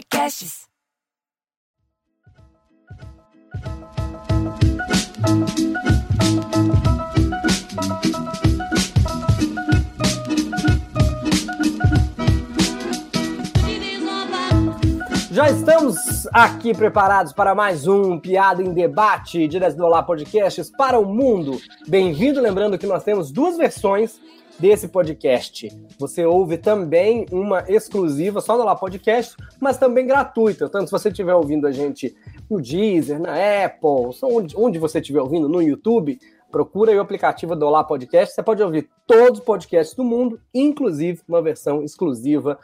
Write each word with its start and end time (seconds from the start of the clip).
Podcasts. 0.00 0.66
Já 15.30 15.50
estamos 15.50 15.96
aqui 16.32 16.74
preparados 16.74 17.32
para 17.34 17.54
mais 17.54 17.86
um 17.86 18.18
Piada 18.18 18.62
em 18.62 18.72
Debate, 18.72 19.46
do 19.76 19.84
Olá 19.84 20.02
Podcasts 20.02 20.70
para 20.70 20.98
o 20.98 21.04
mundo. 21.04 21.60
Bem-vindo, 21.86 22.40
lembrando 22.40 22.78
que 22.78 22.86
nós 22.86 23.04
temos 23.04 23.30
duas 23.30 23.58
versões 23.58 24.18
desse 24.60 24.88
podcast. 24.88 25.68
Você 25.98 26.24
ouve 26.26 26.58
também 26.58 27.24
uma 27.32 27.64
exclusiva 27.66 28.42
só 28.42 28.56
no 28.56 28.62
Olá 28.62 28.76
Podcast, 28.76 29.34
mas 29.58 29.78
também 29.78 30.06
gratuita. 30.06 30.68
Tanto 30.68 30.86
se 30.86 30.92
você 30.92 31.08
estiver 31.08 31.34
ouvindo 31.34 31.66
a 31.66 31.72
gente 31.72 32.14
no 32.48 32.60
Deezer, 32.60 33.18
na 33.18 33.32
Apple, 33.64 34.14
onde, 34.22 34.54
onde 34.56 34.78
você 34.78 34.98
estiver 35.00 35.20
ouvindo, 35.20 35.48
no 35.48 35.62
YouTube, 35.62 36.18
procura 36.52 36.94
o 36.94 37.00
aplicativo 37.00 37.56
do 37.56 37.66
Olá 37.66 37.82
Podcast. 37.82 38.34
Você 38.34 38.42
pode 38.42 38.62
ouvir 38.62 38.90
todos 39.06 39.40
os 39.40 39.44
podcasts 39.44 39.96
do 39.96 40.04
mundo, 40.04 40.38
inclusive 40.54 41.22
uma 41.26 41.40
versão 41.40 41.82
exclusiva 41.82 42.58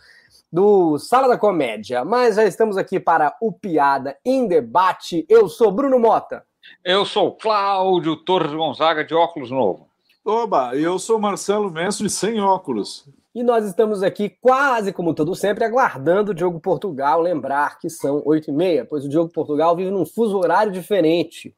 do 0.53 0.99
Sala 0.99 1.29
da 1.29 1.39
Comédia. 1.39 2.05
Mas 2.05 2.37
já 2.37 2.45
estamos 2.45 2.77
aqui 2.77 3.01
para 3.01 3.35
o 3.41 3.51
Piada 3.51 4.19
em 4.23 4.47
Debate. 4.47 5.25
Eu 5.31 5.49
sou 5.49 5.73
Bruno 5.73 5.99
Mota. 5.99 6.45
Eu 6.85 7.07
sou 7.07 7.33
Cláudio 7.33 8.17
Torres 8.17 8.53
Gonzaga, 8.53 9.03
de 9.03 9.15
óculos 9.15 9.51
novo. 9.51 9.89
Oba, 10.27 10.75
eu 10.75 10.99
sou 10.99 11.21
Marcelo 11.21 11.71
Mestre, 11.71 12.11
sem 12.11 12.41
óculos. 12.41 13.09
E 13.33 13.45
nós 13.45 13.65
estamos 13.65 14.03
aqui, 14.03 14.29
quase 14.29 14.93
como 14.93 15.15
todo 15.15 15.37
sempre, 15.37 15.63
aguardando 15.63 16.33
o 16.33 16.35
Diogo 16.35 16.59
Portugal 16.59 17.21
lembrar 17.21 17.79
que 17.79 17.89
são 17.89 18.21
oito 18.25 18.51
e 18.51 18.53
meia, 18.53 18.85
pois 18.85 19.05
o 19.05 19.09
Diogo 19.09 19.33
Portugal 19.33 19.77
vive 19.77 19.89
num 19.89 20.05
fuso 20.05 20.37
horário 20.37 20.73
diferente. 20.73 21.55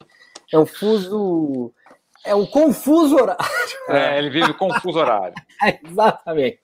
É 0.52 0.58
um 0.58 0.66
fuso... 0.66 1.72
É 2.26 2.34
um 2.34 2.44
confuso 2.44 3.16
horário. 3.16 3.38
É, 3.88 4.18
ele 4.18 4.28
vive 4.28 4.52
confuso 4.52 4.98
horário. 4.98 5.34
Exatamente. 5.82 6.62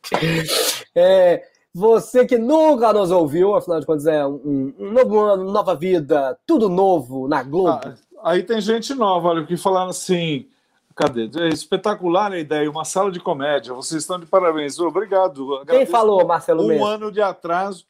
É, 0.94 1.42
você 1.72 2.26
que 2.26 2.36
nunca 2.36 2.92
nos 2.92 3.10
ouviu, 3.10 3.54
afinal 3.54 3.80
de 3.80 3.86
contas 3.86 4.04
é 4.04 4.26
um, 4.26 4.74
um 4.78 4.92
novo 4.92 5.20
ano, 5.20 5.50
nova 5.50 5.74
vida, 5.74 6.38
tudo 6.46 6.68
novo 6.68 7.26
na 7.26 7.42
Globo. 7.42 7.80
Ah, 7.82 7.94
aí 8.24 8.42
tem 8.42 8.60
gente 8.60 8.92
nova, 8.92 9.28
olha, 9.30 9.46
que 9.46 9.56
falaram 9.56 9.88
assim. 9.88 10.50
Cadê? 10.96 11.28
É 11.40 11.48
espetacular 11.48 12.32
a 12.32 12.38
ideia, 12.38 12.70
uma 12.70 12.84
sala 12.84 13.10
de 13.10 13.18
comédia. 13.20 13.74
Vocês 13.74 14.02
estão 14.02 14.18
de 14.18 14.26
parabéns. 14.26 14.78
Obrigado. 14.78 15.64
Quem 15.66 15.86
falou, 15.86 16.24
Marcelo 16.26 16.62
Um 16.64 16.68
Mendes? 16.68 16.86
ano 16.86 17.12
de 17.12 17.20
atraso. 17.20 17.84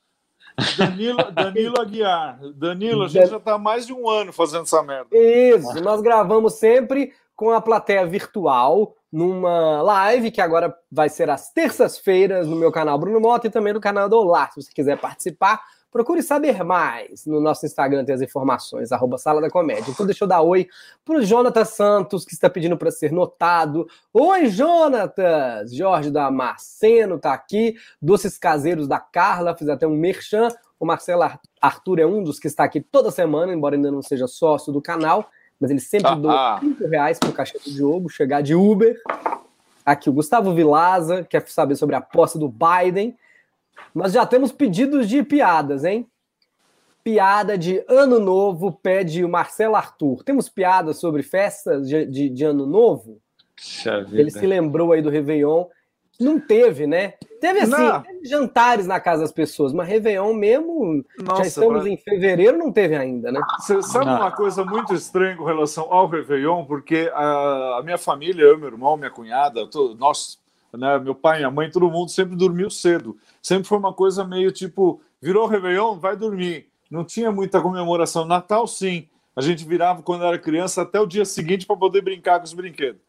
Danilo, 0.79 1.19
Danilo 1.33 1.81
Aguiar. 1.81 2.39
Danilo, 2.55 3.05
a 3.05 3.09
gente 3.09 3.29
já 3.29 3.37
está 3.37 3.55
há 3.55 3.59
mais 3.59 3.87
de 3.87 3.93
um 3.93 4.09
ano 4.09 4.33
fazendo 4.33 4.63
essa 4.63 4.83
merda. 4.83 5.09
Isso, 5.13 5.83
nós 5.83 6.01
gravamos 6.01 6.55
sempre 6.55 7.13
com 7.37 7.51
a 7.51 7.61
plateia 7.61 8.07
virtual, 8.07 8.95
numa 9.13 9.83
live 9.83 10.31
que 10.31 10.41
agora 10.41 10.75
vai 10.91 11.09
ser 11.09 11.29
às 11.29 11.51
terças-feiras 11.53 12.47
no 12.47 12.57
meu 12.57 12.71
canal 12.71 12.99
Bruno 12.99 13.21
Mota 13.21 13.49
e 13.49 13.51
também 13.51 13.73
no 13.73 13.81
canal 13.81 14.09
do 14.09 14.17
Olá. 14.17 14.49
Se 14.53 14.63
você 14.63 14.73
quiser 14.73 14.99
participar, 14.99 15.61
procure 15.95 16.25
saber 16.25 16.65
mais. 16.65 17.25
No 17.25 17.41
nosso 17.41 17.65
Instagram 17.65 18.05
tem 18.05 18.17
as 18.17 18.21
informações, 18.21 18.91
arroba 18.91 19.17
Sala 19.17 19.41
da 19.41 19.49
Comédia. 19.49 19.93
Então 19.93 20.05
deixa 20.05 20.25
eu 20.25 20.29
dar 20.29 20.43
oi 20.43 20.67
pro 21.05 21.25
Jonathan 21.25 21.65
Santos, 21.65 22.25
que 22.25 22.35
está 22.35 22.51
pedindo 22.51 22.77
para 22.77 22.91
ser 22.91 23.13
notado. 23.13 23.87
Oi, 24.13 24.47
Jonatas! 24.47 25.73
Jorge 25.73 26.11
Damasceno 26.11 27.17
tá 27.17 27.33
aqui. 27.33 27.77
Doces 28.03 28.37
Caseiros 28.37 28.89
da 28.89 28.99
Carla, 28.99 29.57
fiz 29.57 29.69
até 29.69 29.87
um 29.87 29.97
merchan. 29.97 30.49
O 30.81 30.85
Marcelo 30.85 31.31
Arthur 31.63 32.01
é 32.01 32.07
um 32.07 32.25
dos 32.25 32.41
que 32.41 32.49
está 32.49 32.65
aqui 32.65 32.81
toda 32.81 33.13
semana, 33.13 33.55
embora 33.55 33.77
ainda 33.77 33.93
não 33.93 34.03
seja 34.03 34.27
sócio 34.27 34.73
do 34.73 34.83
canal 34.83 35.31
mas 35.61 35.71
ele 35.71 35.81
sempre 35.81 36.11
Ah, 36.11 36.15
doa 36.17 36.57
ah. 36.57 36.61
5 36.61 36.89
reais 36.89 37.19
pro 37.19 37.33
caixa 37.33 37.57
do 37.65 37.71
Diogo 37.71 38.09
chegar 38.11 38.43
de 38.43 38.57
Uber. 38.57 39.01
Aqui, 39.87 40.11
o 40.11 40.13
Gustavo 40.13 40.53
Vilaza 40.53 41.23
quer 41.23 41.47
saber 41.47 41.77
sobre 41.77 41.95
a 41.95 42.01
posse 42.01 42.37
do 42.37 42.49
Biden. 42.49 43.17
Nós 43.95 44.13
já 44.13 44.25
temos 44.27 44.51
pedidos 44.53 45.09
de 45.09 45.23
piadas, 45.23 45.85
hein? 45.85 46.07
Piada 47.03 47.59
de 47.59 47.85
Ano 47.89 48.19
Novo 48.19 48.73
pede 48.73 49.25
o 49.25 49.29
Marcelo 49.29 49.77
Arthur. 49.77 50.23
Temos 50.25 50.49
piadas 50.49 50.99
sobre 50.99 51.23
festas 51.23 51.87
de, 51.89 52.07
de- 52.07 52.31
de 52.31 52.45
Ano 52.45 52.67
Novo? 52.67 53.21
Puxa 53.55 54.07
Ele 54.11 54.31
se 54.31 54.47
lembrou 54.47 54.93
aí 54.93 55.03
do 55.03 55.11
Réveillon. 55.11 55.67
Não 56.19 56.39
teve, 56.41 56.87
né? 56.87 57.15
Teve 57.41 57.59
assim, 57.61 57.73
teve 58.07 58.25
jantares 58.25 58.87
na 58.87 59.01
casa 59.01 59.23
das 59.23 59.33
pessoas, 59.33 59.73
mas 59.73 59.89
Réveillon 59.89 60.33
mesmo, 60.33 61.05
já 61.19 61.25
Nossa, 61.25 61.47
estamos 61.49 61.83
pra- 61.83 61.91
em 61.91 61.97
fevereiro, 61.97 62.57
não 62.57 62.73
teve 62.73 62.97
ainda, 62.97 63.31
né? 63.33 63.41
Você 63.59 63.83
sabe 63.83 64.07
Não. 64.07 64.17
uma 64.17 64.31
coisa 64.31 64.65
muito 64.65 64.95
estranha 64.95 65.37
com 65.37 65.45
relação 65.45 65.93
ao 65.93 66.07
Réveillon? 66.09 66.65
Porque 66.65 67.11
a, 67.13 67.79
a 67.79 67.83
minha 67.83 67.99
família, 67.99 68.45
eu, 68.45 68.57
meu 68.57 68.69
irmão, 68.69 68.97
minha 68.97 69.11
cunhada, 69.11 69.67
to- 69.69 69.95
nós, 69.99 70.39
né, 70.77 70.99
meu 70.99 71.15
pai, 71.15 71.39
minha 71.39 71.51
mãe, 71.51 71.71
todo 71.71 71.91
mundo 71.91 72.11
sempre 72.11 72.37
dormiu 72.37 72.71
cedo. 72.71 73.17
Sempre 73.43 73.69
foi 73.69 73.79
uma 73.79 73.93
coisa 73.93 74.25
meio 74.25 74.51
tipo, 74.53 75.01
virou 75.21 75.47
Réveillon, 75.47 75.99
vai 75.99 76.17
dormir. 76.17 76.69
Não 76.91 77.05
tinha 77.05 77.33
muita 77.33 77.61
comemoração. 77.61 78.25
Natal, 78.25 78.67
sim. 78.67 79.09
A 79.37 79.41
gente 79.41 79.65
virava 79.65 80.03
quando 80.03 80.25
era 80.25 80.39
criança 80.39 80.83
até 80.83 81.01
o 81.01 81.07
dia 81.07 81.25
seguinte 81.25 81.67
para 81.67 81.77
poder 81.77 82.03
brincar 82.03 82.39
com 82.39 82.45
os 82.45 82.53
brinquedos. 82.53 83.01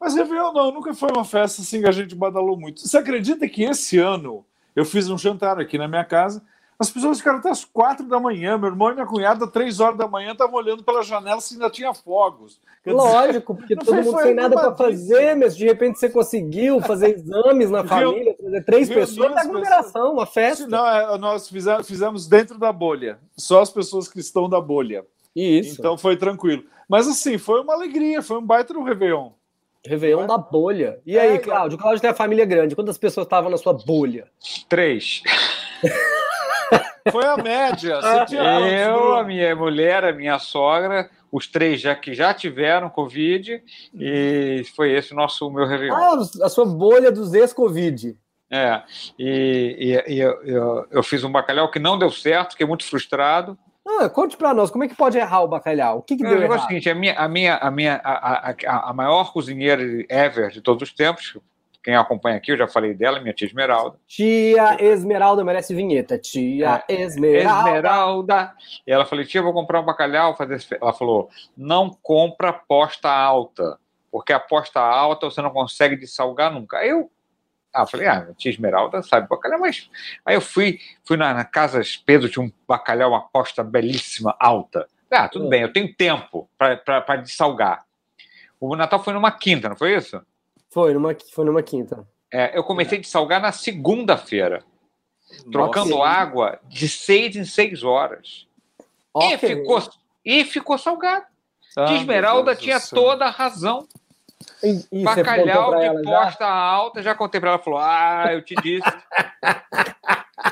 Mas 0.00 0.14
Réveillon 0.14 0.52
não, 0.52 0.70
nunca 0.70 0.94
foi 0.94 1.10
uma 1.10 1.24
festa 1.24 1.62
assim 1.62 1.80
que 1.80 1.88
a 1.88 1.92
gente 1.92 2.14
badalou 2.14 2.56
muito. 2.58 2.80
Você 2.80 2.98
acredita 2.98 3.48
que 3.48 3.64
esse 3.64 3.98
ano 3.98 4.44
eu 4.76 4.84
fiz 4.84 5.08
um 5.08 5.18
jantar 5.18 5.58
aqui 5.58 5.78
na 5.78 5.88
minha 5.88 6.04
casa? 6.04 6.42
As 6.84 6.90
pessoas 6.90 7.16
ficaram 7.16 7.38
até 7.38 7.48
as 7.48 7.64
quatro 7.64 8.06
da 8.06 8.20
manhã. 8.20 8.58
Meu 8.58 8.68
irmão 8.68 8.90
e 8.90 8.94
minha 8.94 9.06
cunhada, 9.06 9.46
três 9.46 9.80
horas 9.80 9.96
da 9.96 10.06
manhã, 10.06 10.32
estavam 10.32 10.56
olhando 10.56 10.82
pela 10.82 11.02
janela 11.02 11.40
se 11.40 11.54
ainda 11.54 11.70
tinha 11.70 11.94
fogos. 11.94 12.60
Quer 12.82 12.92
Lógico, 12.92 13.54
porque 13.54 13.74
todo 13.74 13.94
mundo 14.02 14.20
sem 14.20 14.34
nada 14.34 14.54
para 14.54 14.76
fazer, 14.76 15.34
mas 15.34 15.56
de 15.56 15.64
repente 15.64 15.98
você 15.98 16.10
conseguiu 16.10 16.82
fazer 16.82 17.16
exames 17.16 17.70
na 17.70 17.84
família, 17.84 18.34
trazer 18.34 18.64
três 18.64 18.88
pessoas, 18.90 19.32
as 19.32 19.38
é 19.38 19.40
aglomeração, 19.48 20.12
uma 20.12 20.26
festa. 20.26 20.66
Não, 20.66 20.86
é, 20.86 21.16
nós 21.16 21.48
fizemos, 21.48 21.88
fizemos 21.88 22.26
dentro 22.26 22.58
da 22.58 22.70
bolha. 22.70 23.18
Só 23.34 23.62
as 23.62 23.70
pessoas 23.70 24.06
que 24.06 24.20
estão 24.20 24.46
da 24.46 24.60
bolha. 24.60 25.06
Isso, 25.34 25.80
Então 25.80 25.96
foi 25.96 26.18
tranquilo. 26.18 26.64
Mas 26.86 27.08
assim, 27.08 27.38
foi 27.38 27.62
uma 27.62 27.72
alegria, 27.72 28.20
foi 28.20 28.36
um 28.36 28.44
baita 28.44 28.74
no 28.74 28.84
Réveillon. 28.84 29.30
Réveillon 29.86 30.26
da 30.26 30.36
bolha. 30.38 31.00
E 31.06 31.16
É, 31.16 31.22
aí, 31.22 31.36
então. 31.36 31.44
Cláudio? 31.44 31.78
O 31.78 31.80
Cláudio 31.80 32.00
tem 32.02 32.10
a 32.10 32.14
família 32.14 32.44
grande. 32.44 32.74
Quantas 32.74 32.98
pessoas 32.98 33.26
estavam 33.26 33.50
na 33.50 33.56
sua 33.56 33.72
bolha? 33.72 34.28
Três. 34.68 35.22
Foi 37.10 37.24
a 37.24 37.36
média. 37.36 38.00
Você 38.00 38.24
tinha 38.26 38.42
quantos, 38.42 38.72
Eu, 38.72 39.14
a 39.14 39.24
minha 39.24 39.54
mulher, 39.54 40.04
a 40.04 40.12
minha 40.12 40.38
sogra, 40.38 41.10
os 41.30 41.46
três 41.46 41.80
já 41.80 41.94
que 41.94 42.14
já 42.14 42.32
tiveram 42.32 42.88
Covid, 42.88 43.62
e 43.94 44.64
foi 44.74 44.92
esse 44.92 45.12
o 45.12 45.16
nosso 45.16 45.50
meu 45.50 45.66
Réveillon. 45.66 45.94
Ah, 45.94 46.16
a 46.44 46.48
sua 46.48 46.64
bolha 46.64 47.10
dos 47.12 47.34
ex-Covid. 47.34 48.16
É, 48.50 48.82
e, 49.18 50.02
e- 50.06 50.14
e 50.14 50.20
eu, 50.20 50.42
eu- 50.44 50.86
eu 50.90 51.02
fiz 51.02 51.24
um 51.24 51.32
bacalhau 51.32 51.70
que 51.70 51.78
não 51.78 51.98
deu 51.98 52.10
certo, 52.10 52.52
fiquei 52.52 52.66
muito 52.66 52.84
frustrado. 52.84 53.58
Ah, 53.86 54.08
conte 54.08 54.36
pra 54.36 54.54
nós, 54.54 54.70
como 54.70 54.84
é 54.84 54.88
que 54.88 54.94
pode 54.94 55.18
errar 55.18 55.42
o 55.42 55.48
bacalhau? 55.48 55.98
O 55.98 56.02
que, 56.02 56.16
que 56.16 56.24
O 56.24 56.28
deu 56.28 56.38
negócio 56.38 56.52
é 56.54 56.56
o 56.56 56.58
errado? 56.60 56.68
seguinte, 56.68 56.88
a 56.90 56.94
minha, 56.94 57.14
a 57.18 57.28
minha, 57.28 57.56
a 57.56 57.70
minha, 57.70 58.00
a, 58.02 58.48
a- 58.50 58.54
a- 58.66 58.90
a 58.90 58.92
maior 58.94 59.30
cozinheira 59.32 59.82
ever 60.08 60.50
de 60.50 60.60
todos 60.62 60.88
os 60.88 60.94
tempos, 60.94 61.36
quem 61.84 61.94
acompanha 61.94 62.38
aqui, 62.38 62.50
eu 62.50 62.56
já 62.56 62.66
falei 62.66 62.94
dela, 62.94 63.20
minha 63.20 63.34
tia 63.34 63.46
Esmeralda. 63.46 63.98
Tia 64.08 64.82
Esmeralda 64.82 65.44
merece 65.44 65.74
vinheta. 65.74 66.18
Tia 66.18 66.82
Esmeralda. 66.88 67.68
Esmeralda. 67.68 68.54
E 68.86 68.90
ela 68.90 69.04
falou, 69.04 69.22
tia, 69.22 69.42
vou 69.42 69.52
comprar 69.52 69.82
um 69.82 69.84
bacalhau. 69.84 70.34
Fazer... 70.34 70.54
esse 70.54 70.66
fe-" 70.66 70.78
Ela 70.80 70.94
falou, 70.94 71.28
não 71.54 71.90
compra 71.90 72.48
aposta 72.48 73.10
alta, 73.10 73.78
porque 74.10 74.32
a 74.32 74.36
aposta 74.36 74.80
alta 74.80 75.28
você 75.28 75.42
não 75.42 75.50
consegue 75.50 75.94
dessalgar 75.94 76.50
nunca. 76.50 76.78
Aí 76.78 76.88
eu 76.88 77.10
ah, 77.70 77.86
falei, 77.86 78.06
ah, 78.06 78.28
tia 78.34 78.50
Esmeralda 78.50 79.02
sabe 79.02 79.28
bacalhau, 79.28 79.60
mas... 79.60 79.90
Aí 80.24 80.36
eu 80.36 80.40
fui, 80.40 80.80
fui 81.04 81.18
na, 81.18 81.34
na 81.34 81.44
Casa 81.44 81.82
Pedro, 82.06 82.30
tinha 82.30 82.46
um 82.46 82.52
bacalhau, 82.66 83.10
uma 83.10 83.18
aposta 83.18 83.62
belíssima, 83.62 84.34
alta. 84.40 84.88
Ah, 85.10 85.28
tudo 85.28 85.44
Hum. 85.44 85.48
bem, 85.50 85.60
eu 85.60 85.72
tenho 85.72 85.94
tempo 85.94 86.48
para 86.56 87.16
dessalgar. 87.16 87.84
O 88.58 88.74
Natal 88.74 89.04
foi 89.04 89.12
numa 89.12 89.30
quinta, 89.30 89.68
não 89.68 89.76
foi 89.76 89.94
isso? 89.94 90.24
Foi 90.74 90.92
numa, 90.92 91.16
foi 91.32 91.44
numa 91.44 91.62
quinta. 91.62 92.04
É, 92.32 92.58
eu 92.58 92.64
comecei 92.64 92.98
a 92.98 93.00
dessalgar 93.00 93.40
na 93.40 93.52
segunda-feira, 93.52 94.64
trocando 95.52 95.90
Nossa. 95.98 96.08
água 96.08 96.60
de 96.64 96.88
seis 96.88 97.36
em 97.36 97.44
seis 97.44 97.84
horas. 97.84 98.48
E, 99.16 99.34
Ok. 99.36 99.38
ficou, 99.38 99.80
e 100.24 100.44
ficou 100.44 100.76
salgado. 100.76 101.26
Ah, 101.76 101.86
Tia 101.86 101.96
Esmeralda 101.98 102.56
tinha 102.56 102.80
toda 102.80 103.24
a 103.26 103.30
razão. 103.30 103.86
E, 104.64 105.00
e 105.00 105.04
Bacalhau 105.04 105.78
de 105.78 105.84
ela 105.84 106.02
já? 106.02 106.10
posta 106.24 106.44
alta, 106.44 107.02
já 107.02 107.14
contei 107.14 107.40
pra 107.40 107.50
ela, 107.50 107.58
falou: 107.60 107.78
Ah, 107.78 108.32
eu 108.32 108.42
te 108.42 108.56
disse. 108.56 108.90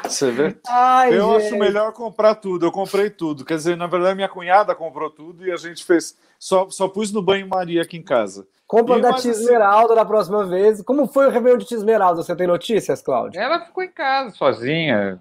Você 0.04 0.30
vê? 0.30 0.56
Ai, 0.68 1.16
Eu 1.16 1.32
gente. 1.34 1.46
acho 1.46 1.58
melhor 1.58 1.92
comprar 1.92 2.34
tudo. 2.34 2.64
Eu 2.66 2.72
comprei 2.72 3.10
tudo. 3.10 3.44
Quer 3.44 3.56
dizer, 3.56 3.76
na 3.76 3.86
verdade, 3.86 4.14
minha 4.14 4.28
cunhada 4.28 4.74
comprou 4.74 5.10
tudo 5.10 5.46
e 5.46 5.52
a 5.52 5.56
gente 5.56 5.84
fez. 5.84 6.16
Só, 6.38 6.68
só 6.70 6.88
pus 6.88 7.12
no 7.12 7.22
banho-maria 7.22 7.82
aqui 7.82 7.96
em 7.96 8.02
casa. 8.02 8.46
Compra 8.66 8.98
E 8.98 9.00
da 9.02 9.10
Tia 9.14 9.30
assim- 9.32 9.42
Esmeralda 9.42 9.94
da 9.94 10.04
próxima 10.04 10.44
vez. 10.46 10.82
Como 10.82 11.06
foi 11.06 11.26
o 11.26 11.30
Réveillon 11.30 11.58
de 11.58 11.66
Tia 11.66 11.76
Esmeralda? 11.76 12.22
Você 12.22 12.34
tem 12.34 12.46
notícias, 12.46 13.02
Cláudio? 13.02 13.40
Ela 13.40 13.60
ficou 13.60 13.82
em 13.84 13.90
casa 13.92 14.30
sozinha. 14.34 15.20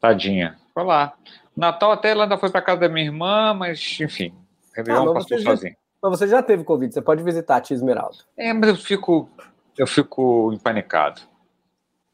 Tadinha. 0.00 0.56
Foi 0.74 0.84
lá. 0.84 1.12
Natal 1.56 1.90
até 1.92 2.10
ela 2.10 2.24
ainda 2.24 2.38
foi 2.38 2.50
para 2.50 2.62
casa 2.62 2.80
da 2.80 2.88
minha 2.88 3.04
irmã, 3.06 3.52
mas 3.52 3.98
enfim, 4.00 4.32
Réveillon 4.74 5.02
Ah, 5.02 5.04
mas 5.06 5.24
passou 5.24 5.38
você 5.38 5.44
já- 5.44 5.50
sozinho. 5.50 5.76
Mas 6.00 6.10
você 6.18 6.28
já 6.28 6.42
teve 6.42 6.62
Covid, 6.62 6.94
você 6.94 7.02
pode 7.02 7.22
visitar 7.24 7.56
a 7.56 7.60
tia 7.60 7.74
Esmeralda. 7.74 8.16
É, 8.36 8.52
mas 8.52 8.68
eu 8.70 8.76
fico, 8.76 9.28
eu 9.76 9.86
fico 9.86 10.52
empanicado. 10.52 11.20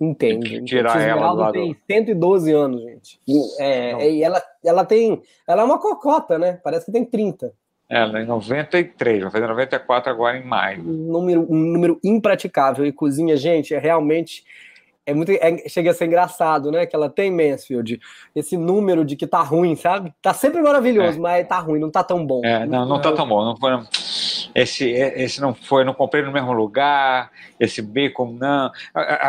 Entende? 0.01 0.63
Tirar 0.65 0.91
a 0.91 0.99
tia 0.99 1.07
ela 1.07 1.47
do 1.47 1.53
tem 1.53 1.77
112 1.89 2.53
anos, 2.53 2.83
gente. 2.83 3.21
E, 3.27 3.63
é, 3.63 3.93
Não. 3.93 4.01
e 4.01 4.23
ela, 4.23 4.43
ela 4.65 4.85
tem. 4.85 5.23
Ela 5.47 5.63
é 5.63 5.65
uma 5.65 5.79
cocota, 5.79 6.39
né? 6.39 6.59
Parece 6.65 6.87
que 6.87 6.93
tem 6.93 7.05
30. 7.05 7.53
Ela 7.89 8.21
em 8.23 8.27
93, 8.27 9.23
vai 9.23 9.31
fazer 9.31 9.47
94 9.47 10.11
agora 10.11 10.37
em 10.37 10.45
maio. 10.45 10.81
Um 10.81 11.13
número, 11.13 11.47
um 11.49 11.55
número 11.57 12.01
impraticável. 12.03 12.85
E 12.85 12.93
cozinha, 12.93 13.37
gente, 13.37 13.75
é 13.75 13.79
realmente. 13.79 14.43
É 15.07 15.13
muito, 15.13 15.31
é- 15.33 15.69
chega 15.69 15.91
a 15.91 15.95
ser 15.95 16.07
engraçado, 16.07 16.73
né? 16.73 16.87
Que 16.87 16.97
ela 16.97 17.11
tem, 17.11 17.31
Mansfield, 17.31 18.01
esse 18.35 18.57
número 18.57 19.05
de 19.05 19.17
que 19.17 19.27
tá 19.27 19.43
ruim, 19.43 19.77
sabe? 19.77 20.13
Tá 20.23 20.33
sempre 20.33 20.63
maravilhoso, 20.63 21.21
mas 21.21 21.47
tá 21.47 21.59
ruim, 21.59 21.79
não 21.79 21.91
tá 21.91 22.03
tão 22.03 22.25
bom. 22.27 22.41
É, 22.43 22.65
não, 22.67 22.87
não 22.87 23.01
tá 23.01 23.13
tão 23.13 23.29
bom. 23.29 23.45
Não 23.45 23.55
foi, 23.55 23.71
não. 23.71 23.85
Esse, 24.55 24.89
esse 24.89 25.41
não 25.41 25.55
foi, 25.55 25.85
não 25.85 25.95
comprei 25.95 26.23
no 26.23 26.33
mesmo 26.33 26.53
lugar. 26.53 27.31
Esse 27.59 27.83
bacon, 27.83 28.37
não. 28.39 28.71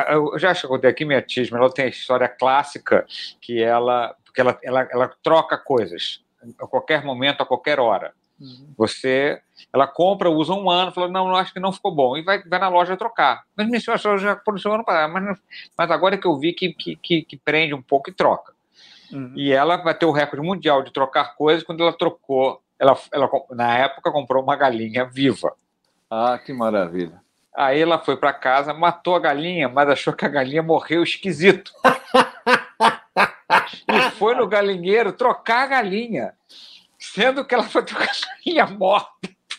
Eu 0.10 0.38
já 0.38 0.51
acho 0.51 0.62
que 0.62 0.66
eu 0.68 0.69
contei 0.69 0.89
aqui, 0.89 1.06
minha 1.06 1.22
tia, 1.22 1.44
mas 1.44 1.60
ela 1.60 1.74
tem 1.74 1.86
a 1.86 1.89
história 1.89 2.27
clássica 2.27 3.06
que 3.42 3.62
ela, 3.62 4.16
porque 4.24 4.42
ela, 4.42 4.57
ela, 4.63 4.88
ela 4.92 5.12
troca 5.24 5.57
coisas 5.57 6.24
a 6.60 6.68
qualquer 6.68 7.04
momento, 7.04 7.42
a 7.42 7.45
qualquer 7.45 7.80
hora. 7.80 8.13
Você, 8.77 9.42
ela 9.74 9.88
compra, 9.88 10.30
usa 10.30 10.54
um 10.54 10.69
ano, 10.69 10.92
fala, 10.92 11.07
não, 11.07 11.28
não 11.28 11.36
acho 11.36 11.54
que 11.54 11.60
não 11.60 11.71
ficou 11.71 11.94
bom, 11.94 12.18
e 12.18 12.21
vai, 12.21 12.44
vai 12.44 12.60
na 12.60 12.68
loja 12.68 12.98
trocar. 12.98 13.44
Mas 13.56 13.68
minha 13.68 13.80
senhora 13.80 14.18
já 14.18 14.36
produziu 14.36 14.74
ano 14.74 14.83
passado, 14.83 15.12
mas, 15.13 15.39
mas 15.78 15.92
agora 15.92 16.16
é 16.16 16.18
que 16.18 16.28
eu 16.28 16.38
vi 16.38 16.51
que, 16.54 16.74
que, 16.74 16.95
que, 16.98 17.21
que 17.24 17.38
prende 17.38 17.74
um 17.74 17.81
pouco 17.81 18.10
e 18.10 18.13
troca. 18.13 18.54
Uhum. 19.12 19.33
E 19.36 19.51
ela 19.51 19.78
bateu 19.78 20.10
o 20.10 20.12
recorde 20.12 20.45
mundial 20.45 20.83
de 20.83 20.92
trocar 20.92 21.36
coisas 21.36 21.63
quando 21.63 21.81
ela 21.81 21.94
trocou. 21.94 22.62
Ela, 22.80 22.98
ela, 23.12 23.30
na 23.51 23.77
época, 23.77 24.12
comprou 24.12 24.44
uma 24.44 24.56
galinha 24.56 25.06
viva. 25.06 25.54
Ah, 26.10 26.39
que 26.44 26.54
maravilha. 26.54 27.22
Aí 27.56 27.80
ela 27.81 27.98
foi 28.00 28.18
para 28.18 28.33
casa, 28.33 28.74
matou 28.74 29.16
a 29.16 29.19
galinha, 29.19 29.69
mas 29.69 29.89
achou 29.89 30.13
que 30.13 30.25
a 30.25 30.30
galinha 30.30 30.62
morreu 30.62 31.01
esquisito. 31.04 31.72
e 33.88 34.12
foi 34.12 34.36
no 34.36 34.48
galinheiro 34.48 35.13
trocar 35.13 35.63
a 35.63 35.68
galinha, 35.68 36.33
sendo 37.00 37.45
que 37.45 37.56
ela 37.56 37.63
foi 37.63 37.83
trocar 37.83 38.10
a 38.10 38.44
galinha 38.45 38.66
morta. 38.68 39.10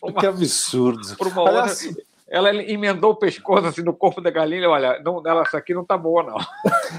uma- 0.03 0.21
Que 0.21 0.27
absurdo. 0.27 1.17
por 1.17 1.29
uma 1.29 1.41
outra. 1.43 1.61
Aliás, 1.63 1.97
Ela 2.29 2.53
emendou 2.55 3.13
o 3.13 3.17
pescoço 3.17 3.67
assim 3.67 3.83
no 3.83 3.95
corpo 3.95 4.21
da 4.21 4.31
galinha. 4.31 4.69
Olha, 4.69 5.01
não, 5.01 5.23
ela, 5.25 5.43
essa 5.43 5.59
aqui 5.59 5.73
não 5.73 5.85
tá 5.85 5.97
boa, 5.97 6.23
não. 6.25 6.37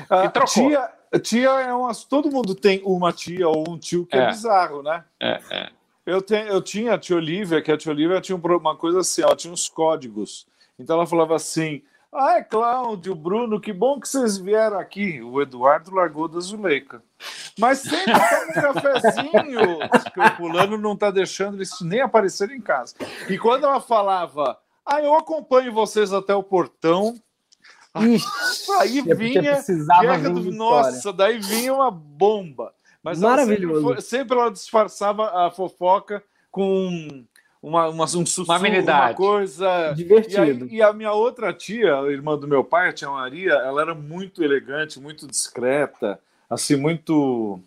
a 0.10 0.20
E 0.26 0.30
trocou. 0.30 0.70
tia, 0.70 0.90
tia 1.22 1.50
é 1.62 1.74
uma. 1.74 1.92
Todo 2.10 2.32
mundo 2.32 2.56
tem 2.56 2.82
uma 2.86 3.12
tia 3.12 3.48
ou 3.48 3.66
um 3.70 3.78
tio 3.78 4.06
que 4.06 4.16
é, 4.16 4.22
É. 4.22 4.28
bizarro, 4.28 4.82
né? 4.82 5.04
É, 5.22 5.40
é. 5.52 5.70
Eu, 6.08 6.22
tenho, 6.22 6.48
eu 6.48 6.62
tinha 6.62 6.94
a 6.94 6.98
tia 6.98 7.18
Olivia, 7.18 7.62
que 7.62 7.70
a 7.70 7.78
tia 7.78 7.92
Olivia 7.92 8.22
tinha 8.22 8.38
um 8.38 8.58
uma 8.58 8.78
coisa 8.78 9.02
assim, 9.02 9.22
ela 9.22 9.36
tinha 9.36 9.52
uns 9.52 9.68
códigos. 9.68 10.48
Então 10.80 10.96
ela 10.96 11.06
falava 11.06 11.36
assim: 11.36 11.84
Ai, 12.14 12.46
Cláudio, 12.46 13.14
Bruno, 13.14 13.60
que 13.60 13.74
bom 13.74 14.00
que 14.00 14.08
vocês 14.08 14.38
vieram 14.38 14.80
aqui. 14.80 15.22
O 15.22 15.42
Eduardo 15.42 15.94
largou 15.94 16.30
da 16.30 16.40
Zuleika. 16.40 17.04
Mas 17.60 17.80
sempre 17.80 18.14
toma 18.14 18.46
um 18.48 18.74
cafezinho, 18.74 19.80
que 20.14 20.20
o 20.20 20.36
fulano 20.38 20.78
não 20.78 20.94
está 20.94 21.12
deixando 21.12 21.58
eles 21.58 21.72
nem 21.82 22.00
aparecer 22.00 22.52
em 22.52 22.62
casa. 22.62 22.96
E 23.28 23.38
quando 23.38 23.66
ela 23.66 23.82
falava, 23.82 24.58
ah, 24.86 25.02
eu 25.02 25.14
acompanho 25.14 25.74
vocês 25.74 26.14
até 26.14 26.34
o 26.34 26.42
portão, 26.42 27.20
Ixi, 28.00 28.72
aí 28.80 29.00
é 29.00 29.16
vinha 29.16 29.42
guerra 29.42 30.30
do... 30.30 30.52
Nossa, 30.52 31.12
daí 31.12 31.40
vinha 31.40 31.74
uma 31.74 31.92
bomba. 31.92 32.74
Mas 33.04 33.22
ela 33.22 33.32
Maravilhoso. 33.32 33.76
Sempre, 33.82 33.94
foi- 33.96 34.02
sempre 34.02 34.38
ela 34.40 34.50
disfarçava 34.52 35.46
a 35.48 35.52
fofoca 35.52 36.24
com 36.52 37.24
uma, 37.62 37.88
uma, 37.90 38.04
um 38.06 38.08
sussurro, 38.08 38.48
uma 38.48 38.56
amenidade. 38.58 39.16
coisa. 39.18 39.66
E, 39.66 39.90
aí- 39.90 39.96
Divertido. 39.96 40.68
e 40.70 40.82
a 40.82 40.92
minha 40.94 41.12
outra 41.14 41.54
tia, 41.54 42.00
a 42.00 42.12
irmã 42.12 42.38
do 42.38 42.48
meu 42.48 42.64
pai, 42.64 42.90
a 42.90 42.94
tia 42.94 43.10
Maria, 43.10 43.54
ela 43.54 43.82
era 43.82 43.96
muito 43.96 44.44
elegante, 44.44 45.00
muito 45.00 45.28
discreta, 45.28 46.20
assim, 46.50 46.76
muito 46.76 47.60